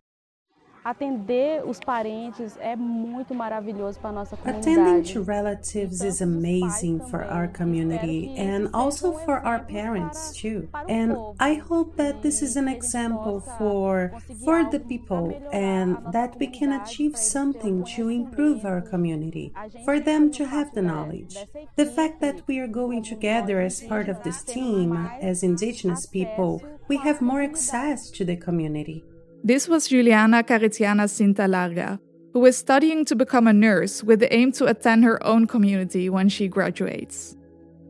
Atender 0.83 1.63
os 1.63 1.79
parentes 1.79 2.57
é 2.59 2.75
muito 2.75 3.35
maravilhoso 3.35 3.99
para 3.99 4.11
nossa 4.11 4.35
comunidade. 4.35 4.79
Attending 4.79 5.13
to 5.13 5.21
relatives 5.21 6.01
is 6.01 6.21
amazing 6.21 6.99
for 7.09 7.21
our 7.21 7.47
community 7.47 8.33
and 8.35 8.67
also 8.73 9.13
for 9.19 9.45
our 9.45 9.63
parents 9.65 10.33
too. 10.33 10.67
And 10.89 11.15
I 11.39 11.61
hope 11.61 11.95
that 11.97 12.21
this 12.23 12.41
is 12.41 12.57
an 12.57 12.67
example 12.67 13.41
for 13.59 14.11
for 14.43 14.65
the 14.71 14.79
people 14.79 15.39
and 15.51 15.97
that 16.11 16.39
we 16.39 16.47
can 16.47 16.71
achieve 16.81 17.15
something 17.15 17.83
to 17.95 18.09
improve 18.09 18.65
our 18.65 18.81
community, 18.81 19.53
for 19.85 19.99
them 19.99 20.31
to 20.31 20.45
have 20.45 20.73
the 20.73 20.81
knowledge. 20.81 21.37
The 21.75 21.85
fact 21.85 22.21
that 22.21 22.41
we 22.47 22.57
are 22.57 22.67
going 22.67 23.03
together 23.03 23.61
as 23.61 23.81
part 23.81 24.09
of 24.09 24.23
this 24.23 24.43
team 24.43 24.95
as 25.21 25.43
indigenous 25.43 26.07
people, 26.07 26.63
we 26.87 26.97
have 26.97 27.21
more 27.21 27.43
access 27.43 28.09
to 28.11 28.25
the 28.25 28.35
community. 28.35 29.03
This 29.43 29.67
was 29.67 29.87
Juliana 29.87 30.43
Karitiana 30.43 31.07
Cinta 31.09 31.49
Larga, 31.49 31.99
who 32.31 32.45
is 32.45 32.55
studying 32.55 33.03
to 33.05 33.15
become 33.15 33.47
a 33.47 33.53
nurse 33.53 34.03
with 34.03 34.19
the 34.19 34.31
aim 34.31 34.51
to 34.51 34.67
attend 34.67 35.03
her 35.03 35.17
own 35.25 35.47
community 35.47 36.11
when 36.11 36.29
she 36.29 36.47
graduates. 36.47 37.35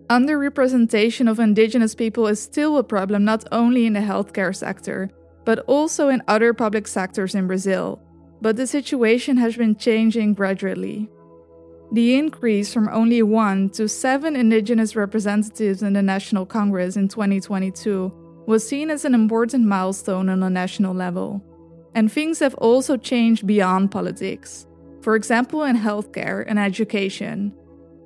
Underrepresentation 0.10 1.30
of 1.30 1.42
indigenous 1.42 1.94
people 1.94 2.28
is 2.28 2.42
still 2.42 2.78
a 2.78 2.84
problem 2.86 3.26
not 3.26 3.44
only 3.52 3.86
in 3.86 3.94
the 3.94 4.00
healthcare 4.00 4.56
sector, 4.56 5.10
but 5.44 5.60
also 5.68 6.08
in 6.08 6.24
other 6.30 6.54
public 6.54 6.88
sectors 6.88 7.36
in 7.36 7.48
Brazil, 7.48 8.02
but 8.40 8.56
the 8.56 8.66
situation 8.66 9.36
has 9.36 9.58
been 9.58 9.76
changing 9.76 10.34
gradually. 10.34 11.10
The 11.92 12.16
increase 12.16 12.74
from 12.74 12.88
only 12.94 13.22
one 13.24 13.70
to 13.72 13.90
seven 13.90 14.38
indigenous 14.38 14.96
representatives 14.96 15.84
in 15.84 15.92
the 15.92 16.02
National 16.02 16.46
Congress 16.46 16.96
in 16.96 17.10
2022 17.10 18.21
was 18.46 18.68
seen 18.68 18.90
as 18.90 19.06
an 19.06 19.14
important 19.14 19.66
milestone 19.66 20.30
on 20.30 20.44
a 20.44 20.50
national 20.50 20.94
level. 20.94 21.42
And 21.94 22.12
things 22.12 22.40
have 22.40 22.56
also 22.56 22.98
changed 22.98 23.46
beyond 23.46 23.92
politics. 23.92 24.68
For 25.02 25.16
example, 25.16 25.64
in 25.64 25.78
healthcare 25.78 26.44
and 26.48 26.60
education. 26.60 27.54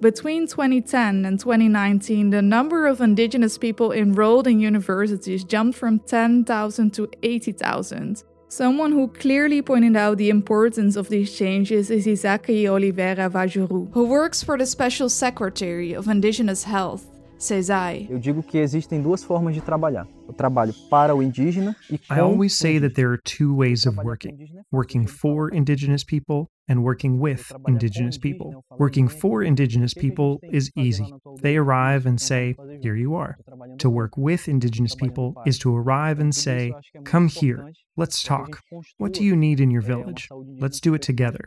Between 0.01 0.45
2010 0.47 1.25
and 1.25 1.39
2019, 1.39 2.29
the 2.29 2.41
number 2.41 2.85
of 2.85 3.01
indigenous 3.01 3.57
people 3.57 3.91
enrolled 3.91 4.47
in 4.47 4.59
universities 4.59 5.43
jumped 5.43 5.77
from 5.77 5.99
10,000 5.99 6.93
to 6.93 7.09
80,000. 7.23 8.23
Someone 8.47 8.91
who 8.91 9.07
clearly 9.07 9.61
pointed 9.61 9.95
out 9.97 10.17
the 10.17 10.29
importance 10.29 10.95
of 10.95 11.09
these 11.09 11.35
changes 11.35 11.89
is 11.89 12.07
Isac 12.07 12.49
Oliveira 12.49 13.29
Wajuru, 13.29 13.91
who 13.93 14.05
works 14.05 14.43
for 14.43 14.57
the 14.57 14.65
Special 14.65 15.09
Secretary 15.09 15.93
of 15.93 16.07
Indigenous 16.07 16.63
Health 16.63 17.05
SESAI. 17.37 18.07
Eu 18.09 18.19
digo 18.19 18.43
que 18.43 18.59
existem 18.59 19.01
duas 19.01 19.23
formas 19.23 19.53
de 19.53 19.61
trabalhar. 19.61 20.07
O 20.27 20.33
trabalho 20.33 20.73
para 20.89 21.15
o 21.15 21.21
indígena 21.21 21.75
e 21.89 21.97
com 21.97 22.13
I 22.13 22.19
always 22.19 22.53
say 22.53 22.79
that 22.79 22.95
there 22.95 23.09
are 23.09 23.21
two 23.23 23.55
ways 23.55 23.85
of 23.85 23.97
working: 23.97 24.37
working 24.71 25.07
for 25.07 25.53
indigenous 25.53 26.03
people 26.03 26.49
and 26.67 26.83
working 26.83 27.19
with 27.19 27.51
indigenous 27.67 28.17
people. 28.17 28.63
Working 28.77 29.07
for 29.07 29.43
indigenous 29.43 29.93
people 29.93 30.39
is 30.51 30.71
easy. 30.75 31.13
They 31.41 31.57
arrive 31.57 32.05
and 32.05 32.19
say, 32.19 32.55
Here 32.81 32.95
you 32.95 33.15
are. 33.15 33.37
To 33.79 33.89
work 33.89 34.17
with 34.17 34.47
indigenous 34.47 34.95
people 34.95 35.35
is 35.45 35.59
to 35.59 35.75
arrive 35.75 36.19
and 36.19 36.33
say, 36.33 36.73
Come 37.03 37.27
here, 37.27 37.71
let's 37.95 38.23
talk. 38.23 38.61
What 38.97 39.13
do 39.13 39.23
you 39.23 39.35
need 39.35 39.59
in 39.59 39.71
your 39.71 39.81
village? 39.81 40.29
Let's 40.59 40.79
do 40.79 40.93
it 40.93 41.01
together. 41.01 41.45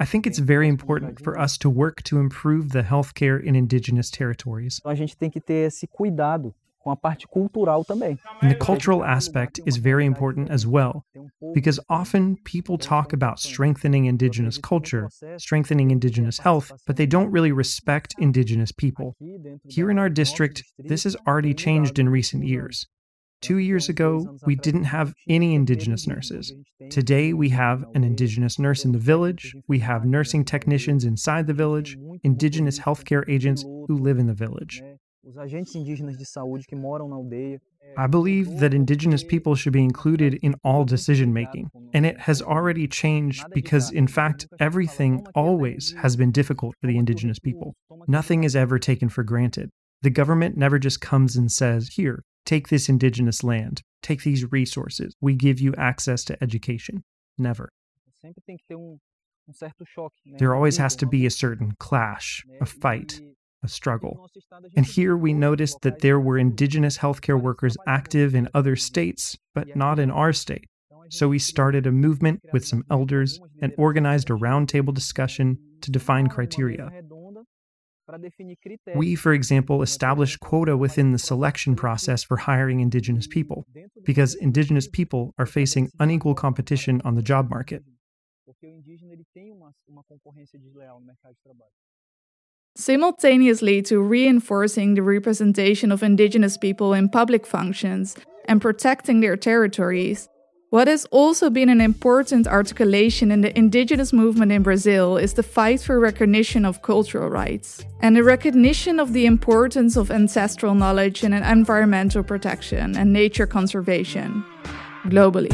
I 0.00 0.04
think 0.04 0.26
it's 0.26 0.38
very 0.38 0.68
important 0.68 1.22
for 1.22 1.38
us 1.38 1.58
to 1.58 1.70
work 1.70 2.02
to 2.04 2.18
improve 2.18 2.70
the 2.70 2.82
healthcare 2.82 3.42
in 3.42 3.54
indigenous 3.54 4.10
territories. 4.10 4.80
A 4.84 4.94
gente 4.94 5.16
tem 5.16 5.30
que 5.30 5.40
ter 5.40 5.66
esse 5.66 5.86
cuidado 5.86 6.54
com 6.84 6.90
a 6.90 6.96
parte 6.96 7.26
cultural 7.26 7.84
também. 7.84 8.18
And 8.42 8.50
the 8.50 8.54
cultural 8.54 9.02
aspect 9.02 9.58
is 9.64 9.78
very 9.78 10.04
important 10.04 10.50
as 10.50 10.66
well, 10.66 11.04
because 11.54 11.80
often 11.88 12.36
people 12.44 12.76
talk 12.76 13.12
about 13.14 13.40
strengthening 13.40 14.04
indigenous 14.04 14.58
culture, 14.58 15.08
strengthening 15.38 15.90
indigenous 15.90 16.38
health, 16.38 16.70
but 16.86 16.96
they 16.96 17.06
don't 17.06 17.32
really 17.32 17.52
respect 17.52 18.14
indigenous 18.18 18.70
people. 18.70 19.16
Here 19.68 19.90
in 19.90 19.98
our 19.98 20.10
district, 20.10 20.62
this 20.78 21.04
has 21.04 21.16
already 21.26 21.54
changed 21.54 21.98
in 21.98 22.08
recent 22.10 22.44
years. 22.44 22.86
Two 23.40 23.58
years 23.58 23.90
ago, 23.90 24.38
we 24.46 24.54
didn't 24.54 24.84
have 24.84 25.12
any 25.28 25.54
Indigenous 25.54 26.06
nurses. 26.06 26.54
Today, 26.88 27.34
we 27.34 27.50
have 27.50 27.84
an 27.94 28.02
Indigenous 28.02 28.58
nurse 28.58 28.86
in 28.86 28.92
the 28.92 28.98
village, 28.98 29.54
we 29.68 29.80
have 29.80 30.06
nursing 30.06 30.46
technicians 30.46 31.04
inside 31.04 31.46
the 31.46 31.52
village, 31.52 31.98
Indigenous 32.22 32.78
healthcare 32.78 33.22
agents 33.28 33.62
who 33.62 33.98
live 33.98 34.18
in 34.18 34.28
the 34.28 34.32
village. 34.32 34.82
Os 35.26 35.38
agentes 35.38 35.74
indígenas 35.74 36.18
de 36.18 36.26
saúde 36.26 36.66
que 36.66 36.76
moram 36.76 37.08
na 37.08 37.16
aldeia. 37.16 37.60
I 37.96 38.06
believe 38.06 38.58
that 38.58 38.74
indigenous 38.74 39.22
people 39.24 39.54
should 39.54 39.72
be 39.72 39.82
included 39.82 40.34
in 40.42 40.54
all 40.64 40.84
decision 40.84 41.32
making, 41.32 41.70
and 41.92 42.04
it 42.04 42.18
has 42.20 42.42
already 42.42 42.88
changed 42.88 43.44
because, 43.52 43.90
in 43.92 44.06
fact, 44.06 44.46
everything 44.58 45.24
always 45.34 45.92
has 46.02 46.16
been 46.16 46.30
difficult 46.30 46.74
for 46.80 46.88
the 46.88 46.98
indigenous 46.98 47.38
people. 47.38 47.74
Nothing 48.08 48.44
is 48.44 48.56
ever 48.56 48.78
taken 48.78 49.08
for 49.08 49.22
granted. 49.22 49.70
The 50.02 50.10
government 50.10 50.56
never 50.56 50.78
just 50.78 51.00
comes 51.00 51.36
and 51.36 51.50
says, 51.50 51.88
Here, 51.94 52.22
take 52.44 52.68
this 52.68 52.88
indigenous 52.88 53.42
land, 53.42 53.82
take 54.02 54.24
these 54.24 54.50
resources, 54.50 55.14
we 55.20 55.34
give 55.34 55.60
you 55.60 55.74
access 55.76 56.24
to 56.24 56.42
education. 56.42 57.04
Never. 57.38 57.70
There 60.38 60.54
always 60.54 60.76
has 60.78 60.96
to 60.96 61.06
be 61.06 61.26
a 61.26 61.30
certain 61.30 61.72
clash, 61.78 62.44
a 62.60 62.66
fight, 62.66 63.20
a 63.64 63.68
struggle. 63.68 64.28
And 64.76 64.86
here 64.86 65.16
we 65.16 65.32
noticed 65.32 65.78
that 65.82 66.00
there 66.00 66.20
were 66.20 66.38
indigenous 66.38 66.98
healthcare 66.98 67.40
workers 67.40 67.76
active 67.86 68.34
in 68.34 68.48
other 68.54 68.76
states, 68.76 69.36
but 69.54 69.74
not 69.74 69.98
in 69.98 70.10
our 70.10 70.32
state. 70.32 70.66
So 71.10 71.28
we 71.28 71.38
started 71.38 71.86
a 71.86 71.92
movement 71.92 72.40
with 72.52 72.64
some 72.66 72.84
elders 72.90 73.40
and 73.60 73.72
organized 73.76 74.30
a 74.30 74.34
roundtable 74.34 74.94
discussion 74.94 75.58
to 75.82 75.90
define 75.90 76.28
criteria. 76.28 76.90
We, 78.94 79.14
for 79.14 79.32
example, 79.32 79.82
established 79.82 80.40
quota 80.40 80.76
within 80.76 81.12
the 81.12 81.18
selection 81.18 81.74
process 81.74 82.22
for 82.22 82.36
hiring 82.36 82.80
indigenous 82.80 83.26
people, 83.26 83.64
because 84.04 84.34
indigenous 84.34 84.86
people 84.88 85.32
are 85.38 85.46
facing 85.46 85.90
unequal 85.98 86.34
competition 86.34 87.00
on 87.04 87.14
the 87.14 87.22
job 87.22 87.48
market. 87.48 87.82
Simultaneously 92.76 93.82
to 93.82 94.00
reinforcing 94.00 94.94
the 94.94 95.02
representation 95.02 95.92
of 95.92 96.02
indigenous 96.02 96.56
people 96.56 96.92
in 96.92 97.08
public 97.08 97.46
functions 97.46 98.16
and 98.46 98.60
protecting 98.60 99.20
their 99.20 99.36
territories, 99.36 100.28
what 100.70 100.88
has 100.88 101.04
also 101.12 101.50
been 101.50 101.68
an 101.68 101.80
important 101.80 102.48
articulation 102.48 103.30
in 103.30 103.42
the 103.42 103.56
indigenous 103.56 104.12
movement 104.12 104.50
in 104.50 104.64
Brazil 104.64 105.16
is 105.16 105.34
the 105.34 105.42
fight 105.44 105.82
for 105.82 106.00
recognition 106.00 106.64
of 106.64 106.82
cultural 106.82 107.30
rights 107.30 107.84
and 108.00 108.16
the 108.16 108.24
recognition 108.24 108.98
of 108.98 109.12
the 109.12 109.24
importance 109.24 109.96
of 109.96 110.10
ancestral 110.10 110.74
knowledge 110.74 111.22
in 111.22 111.32
environmental 111.32 112.24
protection 112.24 112.96
and 112.96 113.12
nature 113.12 113.46
conservation 113.46 114.44
globally. 115.04 115.52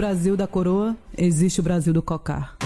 Brasil 0.00 0.34
da 0.34 0.46
coroa, 0.46 0.96
existe 1.14 1.60
o 1.60 1.62
Brasil 1.62 1.92
do 1.92 2.00
cocar. 2.00 2.56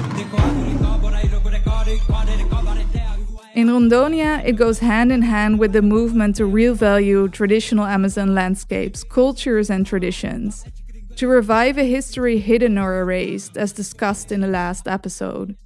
In 3.56 3.66
Rondonia, 3.66 4.40
it 4.44 4.56
goes 4.56 4.78
hand 4.78 5.10
in 5.10 5.22
hand 5.22 5.58
with 5.58 5.72
the 5.72 5.82
movement 5.82 6.36
to 6.36 6.46
real 6.46 6.76
value 6.76 7.28
traditional 7.28 7.86
Amazon 7.86 8.36
landscapes, 8.36 9.02
cultures, 9.02 9.68
and 9.68 9.84
traditions, 9.84 10.64
to 11.16 11.26
revive 11.26 11.76
a 11.76 11.82
history 11.82 12.38
hidden 12.38 12.78
or 12.78 13.00
erased, 13.00 13.56
as 13.56 13.72
discussed 13.72 14.30
in 14.30 14.40
the 14.40 14.46
last 14.46 14.86
episode. 14.86 15.56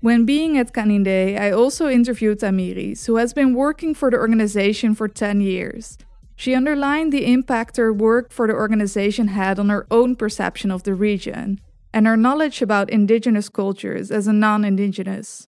When 0.00 0.24
being 0.24 0.56
at 0.56 0.72
Kanindé, 0.72 1.38
I 1.38 1.50
also 1.50 1.90
interviewed 1.90 2.40
Tamiris, 2.40 3.04
who 3.04 3.16
has 3.16 3.34
been 3.34 3.52
working 3.54 3.92
for 3.92 4.10
the 4.10 4.16
organization 4.16 4.94
for 4.94 5.08
10 5.08 5.42
years. 5.42 5.98
She 6.36 6.54
underlined 6.54 7.12
the 7.12 7.30
impact 7.32 7.76
her 7.76 7.92
work 7.92 8.32
for 8.32 8.46
the 8.46 8.54
organization 8.54 9.28
had 9.28 9.58
on 9.58 9.68
her 9.68 9.86
own 9.90 10.16
perception 10.16 10.70
of 10.70 10.82
the 10.82 10.94
region 10.94 11.60
and 11.92 12.06
her 12.06 12.16
knowledge 12.16 12.62
about 12.62 12.90
indigenous 12.90 13.48
cultures 13.48 14.10
as 14.10 14.26
a 14.26 14.32
non 14.32 14.64
indigenous. 14.64 15.46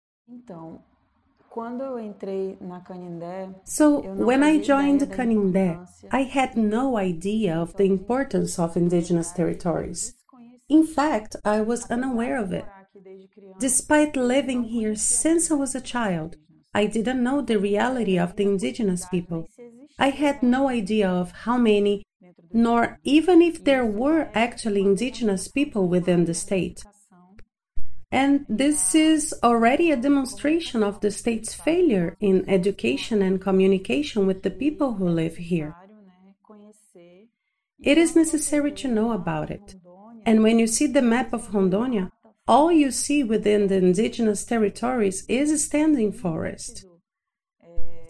So, 3.65 3.99
when 4.29 4.43
I 4.43 4.59
joined 4.59 5.03
Kanindé, 5.03 5.87
I 6.11 6.23
had 6.23 6.57
no 6.57 6.97
idea 6.97 7.57
of 7.57 7.77
the 7.77 7.85
importance 7.85 8.59
of 8.59 8.77
indigenous 8.77 9.33
territories. 9.33 10.15
In 10.69 10.87
fact, 10.87 11.37
I 11.45 11.61
was 11.61 11.91
unaware 11.91 12.39
of 12.39 12.53
it. 12.53 12.65
Despite 13.59 14.17
living 14.17 14.65
here 14.65 14.95
since 14.95 15.51
I 15.51 15.55
was 15.55 15.75
a 15.75 15.81
child, 15.81 16.37
I 16.75 16.87
didn't 16.87 17.23
know 17.23 17.43
the 17.43 17.59
reality 17.59 18.19
of 18.19 18.37
the 18.37 18.45
indigenous 18.45 19.05
people. 19.07 19.49
I 19.99 20.11
had 20.11 20.43
no 20.43 20.69
idea 20.69 21.09
of 21.09 21.33
how 21.33 21.59
many, 21.59 22.03
nor 22.53 22.99
even 23.05 23.43
if 23.43 23.65
there 23.65 23.85
were 23.85 24.31
actually 24.35 24.81
indigenous 24.81 25.49
people 25.49 25.89
within 25.89 26.25
the 26.25 26.35
state. 26.35 26.83
And 28.11 28.45
this 28.49 28.95
is 28.95 29.35
already 29.43 29.91
a 29.91 29.97
demonstration 29.97 30.83
of 30.83 31.01
the 31.01 31.11
state's 31.11 31.55
failure 31.55 32.15
in 32.21 32.49
education 32.49 33.23
and 33.23 33.41
communication 33.41 34.27
with 34.27 34.43
the 34.43 34.51
people 34.51 34.95
who 34.95 35.09
live 35.09 35.37
here. 35.37 35.75
It 37.81 37.99
is 37.99 38.15
necessary 38.15 38.73
to 38.73 38.89
know 38.89 39.13
about 39.13 39.51
it. 39.51 39.77
And 40.27 40.43
when 40.43 40.59
you 40.59 40.67
see 40.67 40.87
the 40.87 41.03
map 41.03 41.33
of 41.33 41.49
Rondonia, 41.49 42.11
all 42.47 42.71
you 42.71 42.91
see 42.91 43.25
within 43.25 43.69
the 43.69 43.77
indigenous 43.77 44.45
territories 44.45 45.25
is 45.29 45.51
a 45.51 45.59
standing 45.59 46.13
forest. 46.13 46.85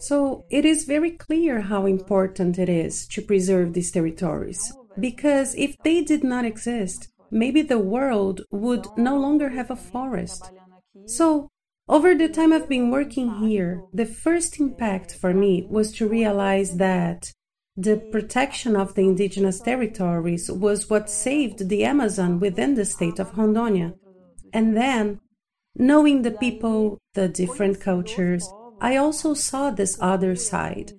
So 0.03 0.43
it 0.49 0.65
is 0.65 0.83
very 0.83 1.11
clear 1.11 1.61
how 1.61 1.85
important 1.85 2.59
it 2.59 2.67
is 2.67 3.07
to 3.07 3.21
preserve 3.21 3.71
these 3.71 3.89
territories. 3.89 4.61
Because 4.99 5.55
if 5.55 5.77
they 5.81 6.01
did 6.01 6.25
not 6.25 6.43
exist, 6.43 7.07
maybe 7.31 7.61
the 7.61 7.79
world 7.79 8.41
would 8.51 8.85
no 8.97 9.17
longer 9.17 9.51
have 9.51 9.71
a 9.71 9.77
forest. 9.77 10.51
So, 11.05 11.47
over 11.87 12.13
the 12.15 12.27
time 12.27 12.51
I've 12.51 12.67
been 12.67 12.91
working 12.91 13.29
here, 13.47 13.81
the 13.93 14.05
first 14.05 14.59
impact 14.59 15.15
for 15.15 15.33
me 15.33 15.65
was 15.69 15.93
to 15.93 16.09
realize 16.09 16.75
that 16.87 17.31
the 17.77 17.95
protection 18.11 18.75
of 18.75 18.95
the 18.95 19.03
indigenous 19.03 19.61
territories 19.61 20.51
was 20.51 20.89
what 20.89 21.09
saved 21.09 21.69
the 21.69 21.85
Amazon 21.85 22.41
within 22.41 22.75
the 22.75 22.85
state 22.85 23.19
of 23.19 23.31
Rondonia. 23.35 23.93
And 24.51 24.75
then, 24.75 25.21
knowing 25.77 26.23
the 26.23 26.31
people, 26.31 26.97
the 27.13 27.29
different 27.29 27.79
cultures, 27.79 28.45
I 28.83 28.97
also 28.97 29.33
saw 29.33 29.71
this 29.71 29.97
other 29.99 30.35
side. 30.35 30.91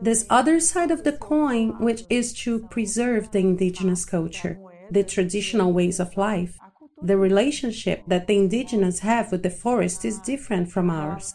This 0.00 0.24
other 0.30 0.60
side 0.60 0.90
of 0.90 1.04
the 1.04 1.12
coin, 1.12 1.78
which 1.78 2.04
is 2.08 2.32
to 2.44 2.60
preserve 2.68 3.32
the 3.32 3.40
indigenous 3.40 4.04
culture 4.04 4.58
the 4.92 5.02
traditional 5.02 5.72
ways 5.72 5.98
of 5.98 6.16
life. 6.16 6.58
The 7.02 7.16
relationship 7.16 8.04
that 8.06 8.26
the 8.26 8.36
indigenous 8.36 9.00
have 9.00 9.32
with 9.32 9.42
the 9.42 9.50
forest 9.50 10.04
is 10.04 10.18
different 10.18 10.70
from 10.70 10.90
ours. 10.90 11.34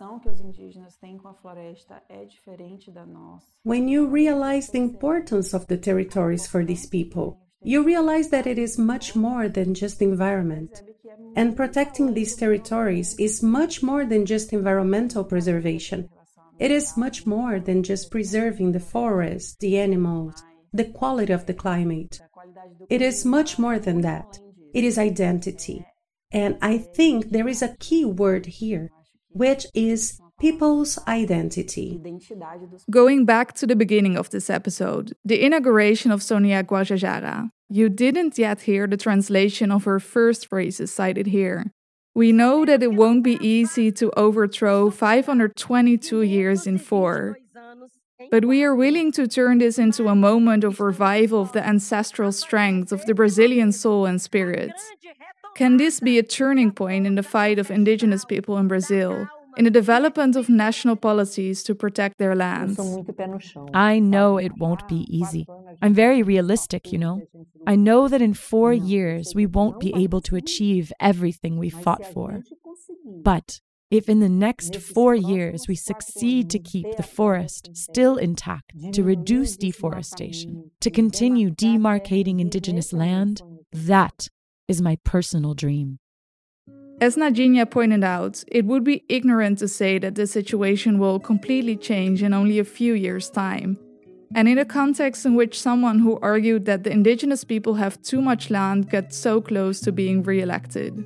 When 3.64 3.88
you 3.88 4.08
realize 4.08 4.70
the 4.70 4.80
importance 4.80 5.54
of 5.54 5.68
the 5.68 5.78
territories 5.78 6.48
for 6.48 6.64
these 6.64 6.86
people, 6.86 7.40
you 7.62 7.84
realize 7.84 8.30
that 8.30 8.48
it 8.48 8.58
is 8.58 8.78
much 8.78 9.16
more 9.16 9.50
than 9.50 9.74
just 9.74 10.00
the 10.00 10.06
environment. 10.06 10.84
And 11.36 11.56
protecting 11.56 12.14
these 12.14 12.36
territories 12.36 13.16
is 13.20 13.44
much 13.44 13.84
more 13.84 14.06
than 14.06 14.26
just 14.26 14.54
environmental 14.54 15.24
preservation. 15.24 16.10
It 16.60 16.72
is 16.72 16.98
much 16.98 17.26
more 17.26 17.60
than 17.60 17.84
just 17.84 18.10
preserving 18.10 18.72
the 18.72 18.80
forest, 18.80 19.60
the 19.60 19.78
animals, 19.78 20.44
the 20.74 20.86
quality 20.86 21.34
of 21.34 21.46
the 21.46 21.54
climate. 21.54 22.20
It 22.90 23.02
is 23.02 23.26
much 23.26 23.60
more 23.60 23.80
than 23.80 24.02
that. 24.02 24.40
It 24.74 24.84
is 24.84 24.98
identity. 24.98 25.86
And 26.32 26.58
I 26.62 26.78
think 26.78 27.30
there 27.30 27.48
is 27.48 27.62
a 27.62 27.76
key 27.80 28.06
word 28.06 28.46
here, 28.46 28.90
which 29.30 29.68
is 29.74 30.20
people's 30.40 31.00
identity. 31.08 32.00
Going 32.90 33.26
back 33.26 33.54
to 33.54 33.68
the 33.68 33.76
beginning 33.76 34.18
of 34.18 34.30
this 34.30 34.50
episode, 34.50 35.14
the 35.26 35.44
inauguration 35.44 36.12
of 36.12 36.22
Sonia 36.22 36.64
Guajajara, 36.64 37.50
you 37.70 37.90
didn't 37.90 38.38
yet 38.38 38.62
hear 38.62 38.88
the 38.88 38.98
translation 38.98 39.72
of 39.72 39.84
her 39.86 40.00
first 40.00 40.48
phrases 40.48 40.94
cited 40.94 41.28
here. 41.28 41.72
We 42.14 42.32
know 42.32 42.66
that 42.66 42.82
it 42.82 42.94
won't 42.94 43.24
be 43.24 43.38
easy 43.42 43.92
to 43.94 44.12
overthrow 44.18 44.90
522 44.90 46.22
years 46.22 46.66
in 46.66 46.78
four, 46.78 47.38
but 48.32 48.46
we 48.46 48.64
are 48.64 48.76
willing 48.76 49.12
to 49.14 49.28
turn 49.28 49.60
this 49.60 49.78
into 49.78 50.08
a 50.08 50.16
moment 50.16 50.64
of 50.64 50.80
revival 50.80 51.42
of 51.42 51.52
the 51.52 51.66
ancestral 51.66 52.32
strength 52.32 52.92
of 52.92 53.06
the 53.06 53.14
Brazilian 53.14 53.72
soul 53.72 54.06
and 54.06 54.22
spirit. 54.22 54.72
Can 55.56 55.78
this 55.78 56.00
be 56.00 56.18
a 56.18 56.24
turning 56.24 56.72
point 56.72 57.06
in 57.06 57.16
the 57.16 57.24
fight 57.24 57.60
of 57.60 57.70
indigenous 57.70 58.26
people 58.26 58.58
in 58.58 58.68
Brazil, 58.68 59.28
in 59.58 59.66
the 59.66 59.72
development 59.72 60.36
of 60.36 60.50
national 60.50 60.96
policies 60.96 61.64
to 61.64 61.76
protect 61.76 62.18
their 62.20 62.36
lands? 62.36 62.80
I 63.74 64.00
know 64.00 64.38
it 64.38 64.58
won't 64.58 64.88
be 64.88 65.06
easy. 65.10 65.46
I'm 65.82 65.94
very 65.94 66.22
realistic, 66.24 66.92
you 66.92 67.00
know. 67.00 67.22
I 67.66 67.76
know 67.76 68.08
that 68.08 68.22
in 68.22 68.34
four 68.34 68.72
years 68.72 69.34
we 69.36 69.46
won't 69.46 69.80
be 69.80 69.94
able 69.96 70.22
to 70.22 70.36
achieve 70.36 70.94
everything 71.00 71.58
we 71.58 71.70
fought 71.70 72.06
for. 72.06 72.44
But 73.24 73.60
if 73.90 74.10
in 74.10 74.20
the 74.20 74.30
next 74.30 74.76
four 74.76 75.16
years 75.16 75.68
we 75.68 75.76
succeed 75.76 76.50
to 76.50 76.60
keep 76.60 76.96
the 76.98 77.04
forest 77.04 77.70
still 77.74 78.18
intact, 78.18 78.74
to 78.94 79.04
reduce 79.04 79.58
deforestation, 79.58 80.72
to 80.82 80.92
continue 80.92 81.50
demarcating 81.50 82.40
indigenous 82.40 82.92
land, 82.94 83.42
that 83.72 84.28
is 84.68 84.82
my 84.82 84.98
personal 85.04 85.54
dream. 85.54 86.00
As 87.00 87.16
Neidinha 87.16 87.70
pointed 87.70 88.04
out, 88.04 88.44
it 88.48 88.66
would 88.66 88.84
be 88.84 89.04
ignorant 89.08 89.60
to 89.60 89.68
say 89.68 90.00
that 90.00 90.16
the 90.16 90.26
situation 90.26 90.98
will 90.98 91.20
completely 91.20 91.76
change 91.76 92.24
in 92.24 92.34
only 92.34 92.58
a 92.58 92.64
few 92.64 92.94
years' 92.94 93.30
time. 93.30 93.78
And 94.34 94.48
in 94.48 94.58
a 94.58 94.66
context 94.66 95.24
in 95.26 95.36
which 95.36 95.62
someone 95.62 96.00
who 96.00 96.20
argued 96.22 96.66
that 96.66 96.84
the 96.84 96.92
indigenous 96.92 97.44
people 97.44 97.76
have 97.76 98.02
too 98.02 98.20
much 98.20 98.50
land 98.50 98.90
got 98.90 99.14
so 99.14 99.40
close 99.40 99.80
to 99.82 99.92
being 99.92 100.24
re 100.24 100.42
elected. 100.42 101.06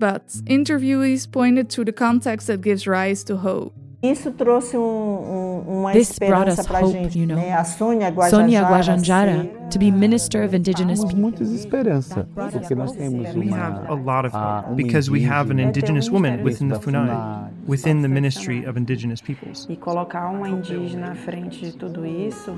But 0.00 0.26
interviewees 0.46 1.30
pointed 1.30 1.70
to 1.70 1.84
the 1.84 1.92
context 1.92 2.48
that 2.48 2.60
gives 2.60 2.88
rise 2.88 3.22
to 3.24 3.36
hope. 3.36 3.74
Isso 4.00 4.30
trouxe 4.30 4.76
um, 4.76 4.80
um, 4.80 5.80
uma 5.80 5.90
This 5.90 6.10
esperança 6.10 6.62
pra 6.62 6.80
hope, 6.84 6.92
gente, 6.92 7.18
you 7.18 7.26
know. 7.26 7.36
né? 7.36 7.52
A 7.52 7.64
Sônia 7.64 8.08
Guajajara, 8.10 8.42
Sonia 8.44 8.62
Guajanjara 8.62 9.32
ser- 9.42 9.68
to 9.72 9.78
be 9.80 9.90
Minister 9.90 10.44
of 10.46 10.54
Indigenous 10.56 11.00
Temos 11.00 11.12
People. 11.12 11.20
muitas 11.20 11.50
esperanças, 11.50 12.24
porque 12.32 12.76
nós 12.76 12.92
temos 12.92 13.34
We 13.34 13.46
uma, 13.46 13.56
have 13.58 13.86
a 13.88 13.94
lot 13.94 14.24
of 14.28 14.36
hope 14.36 14.66
uma 14.68 14.74
because 14.76 15.10
we 15.10 15.24
have 15.28 15.50
an 15.50 15.54
indígena 15.54 15.68
indigenous 15.68 16.08
woman 16.10 16.30
dentro 16.36 16.44
within 16.44 16.68
the 16.68 16.74
da 16.74 16.80
FUNAI, 16.80 17.50
within 17.66 18.00
the 18.02 18.06
Ministry 18.08 18.64
of 18.68 18.78
Indigenous 18.78 19.20
Peoples. 19.20 19.66
E 19.68 19.74
colocar 19.74 20.28
uma 20.30 20.48
indígena 20.48 21.10
à 21.10 21.14
frente 21.16 21.66
de 21.66 21.72
tudo 21.76 22.06
isso. 22.06 22.54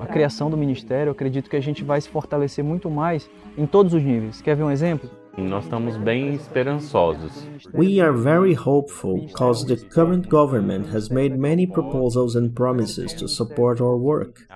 A 0.00 0.06
criação 0.06 0.50
do 0.50 0.56
ministério, 0.56 1.10
eu 1.10 1.12
acredito 1.12 1.48
que 1.48 1.54
a 1.56 1.62
gente 1.62 1.84
vai 1.84 2.00
se 2.00 2.08
fortalecer 2.08 2.64
muito 2.64 2.90
mais 2.90 3.30
em 3.56 3.66
todos 3.66 3.94
os 3.94 4.02
níveis. 4.02 4.40
Quer 4.40 4.56
ver 4.56 4.64
um 4.64 4.70
exemplo? 4.70 5.08
Nós 5.38 5.64
estamos 5.64 5.96
bem 5.96 6.34
esperançosos. 6.34 7.48
We 7.72 8.00
are 8.00 8.12
very 8.12 8.52
hopeful 8.52 9.26
because 9.26 9.64
the 9.64 9.76
current 9.76 10.28
government 10.28 10.88
has 10.92 11.08
made 11.08 11.38
many 11.38 11.66
proposals 11.66 12.36
and 12.36 12.54
promises 12.54 13.14
to 13.14 13.26
support 13.26 13.80
our 13.80 13.96
work. 13.96 14.46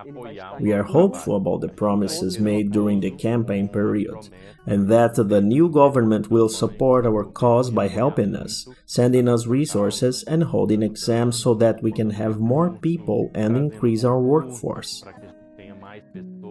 We 0.61 0.73
are 0.75 0.83
hopeful 0.83 1.37
about 1.37 1.63
the 1.63 1.69
promises 1.69 2.39
made 2.39 2.73
during 2.73 3.01
the 3.01 3.11
campaign 3.11 3.69
period 3.69 4.29
and 4.67 4.89
that 4.89 5.15
the 5.15 5.41
new 5.41 5.71
government 5.71 6.31
will 6.31 6.51
support 6.51 7.07
our 7.07 7.25
cause 7.25 7.71
by 7.71 7.89
helping 7.89 8.37
us, 8.37 8.69
sending 8.85 9.29
us 9.29 9.47
resources, 9.47 10.25
and 10.25 10.45
holding 10.45 10.83
exams 10.83 11.39
so 11.39 11.55
that 11.55 11.83
we 11.83 11.91
can 11.91 12.11
have 12.11 12.39
more 12.39 12.71
people 12.71 13.31
and 13.35 13.57
increase 13.57 14.05
our 14.05 14.21
workforce. 14.21 15.03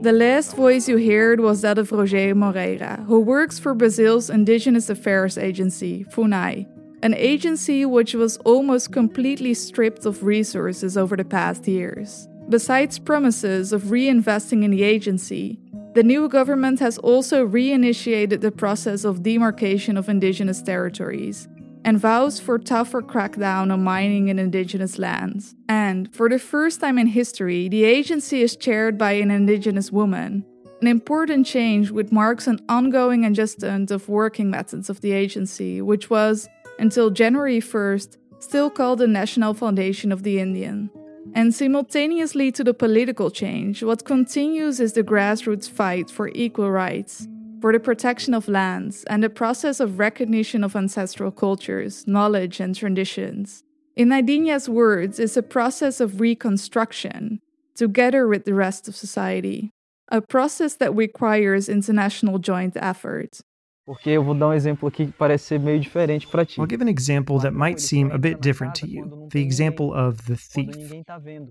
The 0.02 0.12
last 0.12 0.56
voice 0.56 0.88
you 0.88 0.98
heard 0.98 1.40
was 1.40 1.62
that 1.62 1.78
of 1.78 1.92
Roger 1.92 2.36
Moreira, 2.36 3.04
who 3.08 3.20
works 3.20 3.58
for 3.58 3.74
Brazil's 3.74 4.30
Indigenous 4.30 4.90
Affairs 4.90 5.38
Agency, 5.38 6.06
FUNAI, 6.12 6.68
an 7.02 7.14
agency 7.16 7.86
which 7.86 8.14
was 8.14 8.38
almost 8.38 8.92
completely 8.92 9.54
stripped 9.54 10.06
of 10.06 10.24
resources 10.24 10.98
over 10.98 11.16
the 11.16 11.26
past 11.26 11.68
years. 11.68 12.28
Besides 12.50 13.00
promises 13.00 13.74
of 13.74 13.84
reinvesting 13.84 14.64
in 14.64 14.72
the 14.72 14.84
agency, 14.84 15.60
the 15.96 16.04
new 16.04 16.30
government 16.30 16.80
has 16.82 16.98
also 17.00 17.48
reinitiated 17.48 18.42
the 18.42 18.52
process 18.52 19.06
of 19.06 19.24
demarcation 19.24 19.98
of 19.98 20.10
indigenous 20.10 20.62
territories 20.62 21.48
and 21.86 22.00
vows 22.00 22.40
for 22.40 22.58
tougher 22.58 23.02
crackdown 23.02 23.72
on 23.72 23.84
mining 23.84 24.28
in 24.28 24.40
indigenous 24.40 24.98
lands. 24.98 25.54
And 25.70 26.14
for 26.14 26.28
the 26.28 26.40
first 26.40 26.82
time 26.82 26.98
in 26.98 27.06
history, 27.06 27.70
the 27.70 27.86
agency 27.86 28.42
is 28.42 28.58
chaired 28.58 28.98
by 28.98 29.12
an 29.14 29.30
indigenous 29.30 29.92
woman. 29.92 30.44
An 30.82 30.88
important 30.88 31.46
change 31.46 31.92
which 31.92 32.12
marks 32.12 32.48
an 32.48 32.60
ongoing 32.68 33.24
adjustment 33.24 33.92
of 33.92 34.10
working 34.10 34.50
methods 34.50 34.90
of 34.90 35.02
the 35.02 35.12
agency, 35.12 35.80
which 35.80 36.10
was, 36.10 36.50
until 36.80 37.12
January 37.12 37.60
1st, 37.60 38.18
still 38.40 38.72
called 38.72 38.98
the 38.98 39.08
National 39.08 39.54
Foundation 39.54 40.12
of 40.12 40.24
the 40.24 40.40
Indian. 40.40 40.90
And 41.36 41.54
simultaneously 41.54 42.52
to 42.54 42.64
the 42.64 42.74
political 42.74 43.30
change, 43.30 43.84
what 43.84 44.06
continues 44.06 44.80
is 44.80 44.94
the 44.94 45.04
grassroots 45.04 45.70
fight 45.70 46.10
for 46.10 46.30
equal 46.30 46.72
rights, 46.72 47.28
for 47.66 47.72
the 47.72 47.80
protection 47.80 48.36
of 48.36 48.48
lands, 48.48 49.04
and 49.06 49.24
the 49.24 49.28
process 49.28 49.80
of 49.80 49.98
recognition 49.98 50.64
of 50.64 50.76
ancestral 50.76 51.32
cultures, 51.32 52.06
knowledge, 52.06 52.60
and 52.60 52.76
traditions. 52.76 53.64
In 53.96 54.10
Neidinha's 54.10 54.70
words, 54.70 55.18
is 55.20 55.36
a 55.36 55.42
process 55.42 56.00
of 56.00 56.22
reconstruction, 56.22 57.40
together 57.74 58.28
with 58.28 58.46
the 58.46 58.54
rest 58.54 58.88
of 58.88 58.96
society. 58.96 59.72
A 60.10 60.22
process 60.22 60.76
that 60.76 60.94
requires 60.94 61.68
international 61.68 62.38
joint 62.38 62.78
effort. 62.78 63.42
Porque 63.86 64.10
eu 64.10 64.24
vou 64.24 64.34
dar 64.34 64.48
um 64.48 64.54
exemplo 64.54 64.88
aqui 64.88 65.06
que 65.06 65.12
parece 65.12 65.46
ser 65.46 65.60
meio 65.60 65.80
diferente 65.80 66.28
para 66.28 66.44
ti. 66.44 66.60
I'll 66.60 66.68
give 66.68 66.84
an 66.84 66.90
example 66.90 67.40
that 67.40 67.52
might 67.52 67.80
seem 67.80 68.12
a 68.12 68.18
bit 68.18 68.40
different 68.42 68.74
to 68.80 68.88
you 68.88 69.28
the 69.30 69.40
example 69.40 69.94
of 69.94 70.18
the 70.26 70.36
thief. 70.36 70.76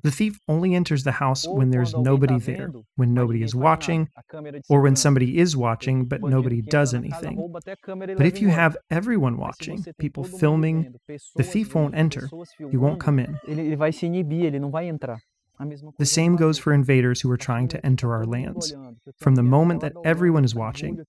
The 0.03 0.11
thief 0.11 0.40
only 0.49 0.75
enters 0.75 1.05
the 1.05 1.12
house 1.12 1.47
when 1.47 1.70
there's 1.70 1.94
nobody 1.94 2.40
there, 2.40 2.73
when 2.97 3.14
nobody 3.14 3.44
is 3.44 3.55
watching, 3.55 4.09
or 4.68 4.83
when 4.83 4.97
somebody 4.97 5.38
is 5.38 5.57
watching 5.57 6.07
but 6.07 6.23
nobody 6.23 6.61
does 6.61 6.92
anything. 6.92 7.38
But 7.64 8.27
if 8.27 8.42
you 8.42 8.49
have 8.49 8.77
everyone 8.90 9.37
watching, 9.37 9.85
people 9.99 10.25
filming, 10.25 10.92
the 11.37 11.44
thief 11.44 11.75
won't 11.77 11.94
enter, 11.94 12.29
he 12.68 12.77
won't 12.77 12.99
come 12.99 13.20
in. 13.20 13.38
Ele, 13.47 13.77
vai 13.77 13.92
se 13.92 14.07
inibir, 14.07 14.47
ele 14.47 14.59
não 14.59 14.73
vai 14.73 14.88
entrar. 14.88 15.18
The 15.99 16.07
same 16.07 16.37
goes 16.37 16.59
for 16.59 16.73
invaders 16.73 17.21
who 17.21 17.31
are 17.31 17.37
trying 17.37 17.69
to 17.69 17.87
enter 17.87 18.12
our 18.12 18.27
lands. 18.27 18.75
From 19.19 19.37
the 19.37 19.43
moment 19.43 19.81
that 19.81 19.93
everyone 20.05 20.45
is 20.45 20.55
watching, 20.55 21.05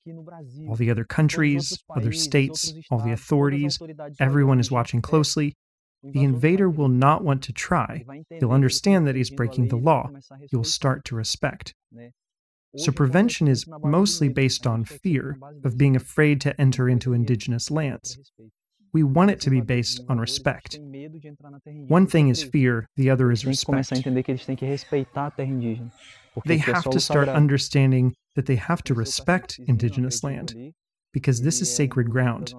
all 0.69 0.75
the 0.75 0.91
other 0.91 1.03
countries, 1.03 1.83
other 1.95 2.11
states, 2.11 2.73
all 2.91 2.99
the 2.99 3.11
authorities, 3.11 3.79
everyone 4.19 4.59
is 4.59 4.71
watching 4.71 5.01
closely, 5.01 5.55
the 6.03 6.23
invader 6.23 6.69
will 6.69 6.89
not 6.89 7.23
want 7.23 7.41
to 7.43 7.53
try. 7.53 8.05
He'll 8.29 8.51
understand 8.51 9.07
that 9.07 9.15
he's 9.15 9.31
breaking 9.31 9.69
the 9.69 9.77
law. 9.77 10.11
He 10.49 10.55
will 10.55 10.63
start 10.63 11.05
to 11.05 11.15
respect. 11.15 11.73
So, 12.77 12.91
prevention 12.91 13.47
is 13.47 13.65
mostly 13.85 14.27
based 14.27 14.67
on 14.67 14.83
fear 14.83 15.37
of 15.63 15.77
being 15.77 15.95
afraid 15.95 16.41
to 16.41 16.59
enter 16.59 16.89
into 16.89 17.13
indigenous 17.13 17.71
lands. 17.71 18.19
We 18.95 19.03
want 19.03 19.29
it 19.29 19.41
to 19.41 19.49
be 19.49 19.59
based 19.59 20.01
on 20.07 20.19
respect. 20.19 20.79
One 21.89 22.07
thing 22.07 22.29
is 22.29 22.41
fear, 22.41 22.87
the 22.95 23.09
other 23.09 23.29
is 23.29 23.41
Tem 23.41 23.51
que 23.51 23.65
começar 23.65 23.95
a 23.95 23.97
respect. 23.97 24.07
entender 24.07 24.23
que 24.23 24.31
eles 24.31 24.45
têm 24.45 24.55
que 24.55 24.65
respeitar 24.65 25.25
a 25.25 25.31
terra 25.31 25.49
indígena. 25.49 25.91
Porque 26.33 26.47
They 26.47 26.59
have 26.59 26.89
to 26.89 26.97
start 26.97 27.27
understanding 27.27 28.13
that 28.35 28.45
they 28.45 28.55
have 28.55 28.81
to 28.83 28.93
respect 28.93 29.59
indigenous 29.67 30.23
land 30.23 30.53
because 31.15 31.41
this 31.41 31.61
is 31.61 31.73
sacred 31.73 32.09
ground. 32.09 32.53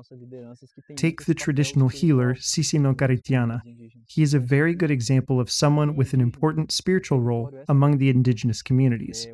Take 0.97 1.27
the 1.27 1.35
traditional 1.35 1.89
healer 1.89 2.35
Sisino 2.37 2.95
Karitiana. 2.95 3.61
He 4.09 4.23
is 4.23 4.33
a 4.33 4.39
very 4.39 4.75
good 4.75 4.91
example 4.91 5.39
of 5.39 5.51
someone 5.51 5.95
with 5.95 6.15
an 6.15 6.23
important 6.23 6.73
spiritual 6.73 7.21
role 7.21 7.51
among 7.69 7.99
the 7.99 8.09
indigenous 8.09 8.63
communities. 8.63 9.29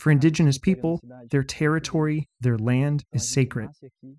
For 0.00 0.10
indigenous 0.10 0.56
people, 0.56 1.02
their 1.30 1.42
territory, 1.42 2.30
their 2.40 2.56
land 2.56 3.04
is 3.12 3.28
sacred. 3.28 3.68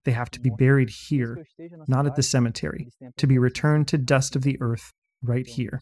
They 0.05 0.11
have 0.11 0.29
to 0.29 0.39
be 0.39 0.51
buried 0.51 0.91
here, 0.91 1.43
not 1.87 2.05
at 2.05 2.15
the 2.15 2.21
cemetery, 2.21 2.89
to 3.17 3.25
be 3.25 3.39
returned 3.39 3.87
to 3.87 3.97
dust 3.97 4.35
of 4.35 4.43
the 4.43 4.61
earth 4.61 4.93
right 5.23 5.47
here. 5.47 5.81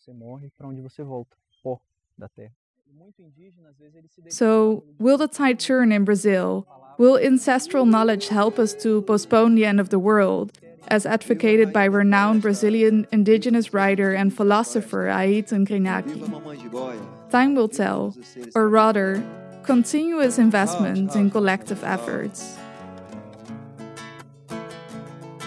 Você 2.95 2.99
morre 2.99 3.11
para 3.11 3.25
onde 3.25 3.35
você 3.35 3.51
volta, 3.51 3.73
pó 3.77 4.01
da 4.01 4.07
terra. 4.07 4.31
So, 4.31 4.83
will 4.99 5.17
the 5.17 5.27
tide 5.27 5.59
turn 5.59 5.91
in 5.91 6.05
Brazil? 6.05 6.65
Will 6.97 7.17
ancestral 7.17 7.85
knowledge 7.85 8.29
help 8.29 8.57
us 8.57 8.73
to 8.75 9.01
postpone 9.01 9.55
the 9.55 9.65
end 9.65 9.81
of 9.81 9.89
the 9.89 9.99
world, 9.99 10.53
as 10.87 11.05
advocated 11.05 11.73
by 11.73 11.85
renowned 11.85 12.41
Brazilian 12.41 13.05
indigenous 13.11 13.73
writer 13.73 14.13
and 14.13 14.33
philosopher 14.33 15.09
Ailton 15.09 15.67
Krenak? 15.67 16.05
Time 17.29 17.53
will 17.53 17.67
tell, 17.67 18.15
or 18.55 18.69
rather, 18.69 19.21
continuous 19.63 20.39
investment 20.39 21.15
in 21.15 21.29
collective 21.29 21.83
efforts. 21.83 22.57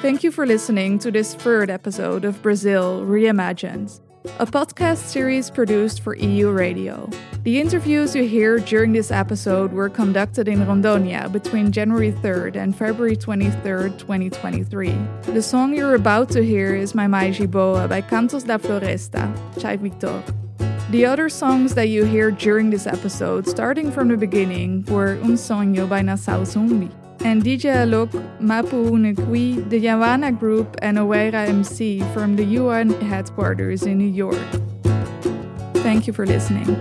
Thank 0.02 0.22
you 0.22 0.30
for 0.30 0.46
listening 0.46 0.98
to 0.98 1.10
this 1.10 1.34
third 1.34 1.70
episode 1.70 2.26
of 2.26 2.42
Brazil 2.42 3.04
Reimagined, 3.06 4.00
a 4.38 4.46
podcast 4.46 4.98
series 4.98 5.50
produced 5.50 6.00
for 6.00 6.16
EU 6.16 6.50
Radio. 6.50 7.08
The 7.42 7.60
interviews 7.60 8.14
you 8.14 8.24
hear 8.24 8.58
during 8.58 8.92
this 8.92 9.10
episode 9.10 9.72
were 9.72 9.88
conducted 9.88 10.48
in 10.48 10.60
Rondonia 10.60 11.30
between 11.32 11.72
January 11.72 12.12
3rd 12.12 12.56
and 12.56 12.76
February 12.76 13.16
23rd, 13.16 13.98
2023. 13.98 14.94
The 15.32 15.42
song 15.42 15.74
you're 15.74 15.94
about 15.94 16.30
to 16.30 16.44
hear 16.44 16.74
is 16.74 16.92
Mamãe 16.92 17.34
Giboa 17.34 17.88
by 17.88 18.02
Cantos 18.02 18.46
da 18.46 18.58
Floresta, 18.58 19.32
Chai 19.60 19.76
Victor. 19.76 20.22
The 20.90 21.04
other 21.04 21.28
songs 21.28 21.74
that 21.74 21.88
you 21.88 22.04
hear 22.04 22.30
during 22.30 22.70
this 22.70 22.86
episode, 22.86 23.46
starting 23.46 23.92
from 23.92 24.08
the 24.08 24.16
beginning, 24.16 24.84
were 24.86 25.18
Un 25.22 25.34
Sonho 25.34 25.86
by 25.86 26.00
Nação 26.00 26.46
Zumbi, 26.46 26.90
and 27.24 27.42
DJ 27.42 27.74
Alok, 27.84 28.10
Mapu 28.40 28.96
the 29.68 29.80
Yavana 29.80 30.36
Group, 30.38 30.76
and 30.82 30.98
Oera 30.98 31.48
MC 31.48 32.00
from 32.14 32.36
the 32.36 32.44
UN 32.44 32.90
headquarters 33.02 33.82
in 33.82 33.98
New 33.98 34.08
York. 34.08 34.38
Thank 35.82 36.06
you 36.06 36.12
for 36.12 36.26
listening. 36.26 36.76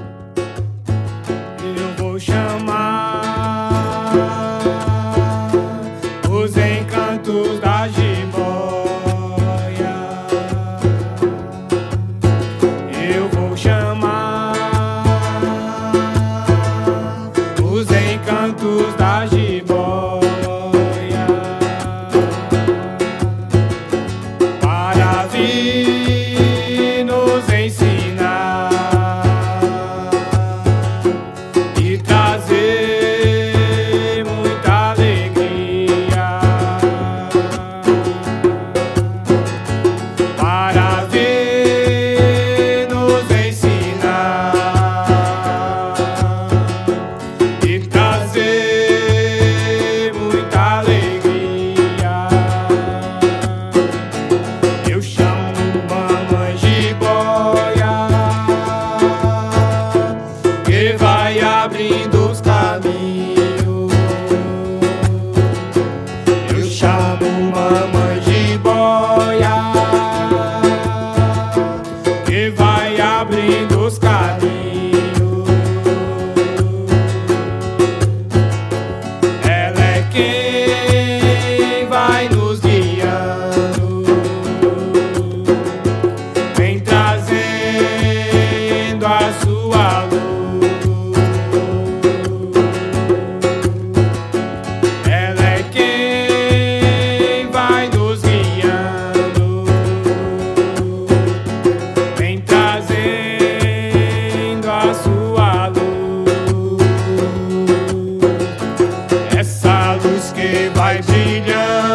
Savior. 111.27 111.86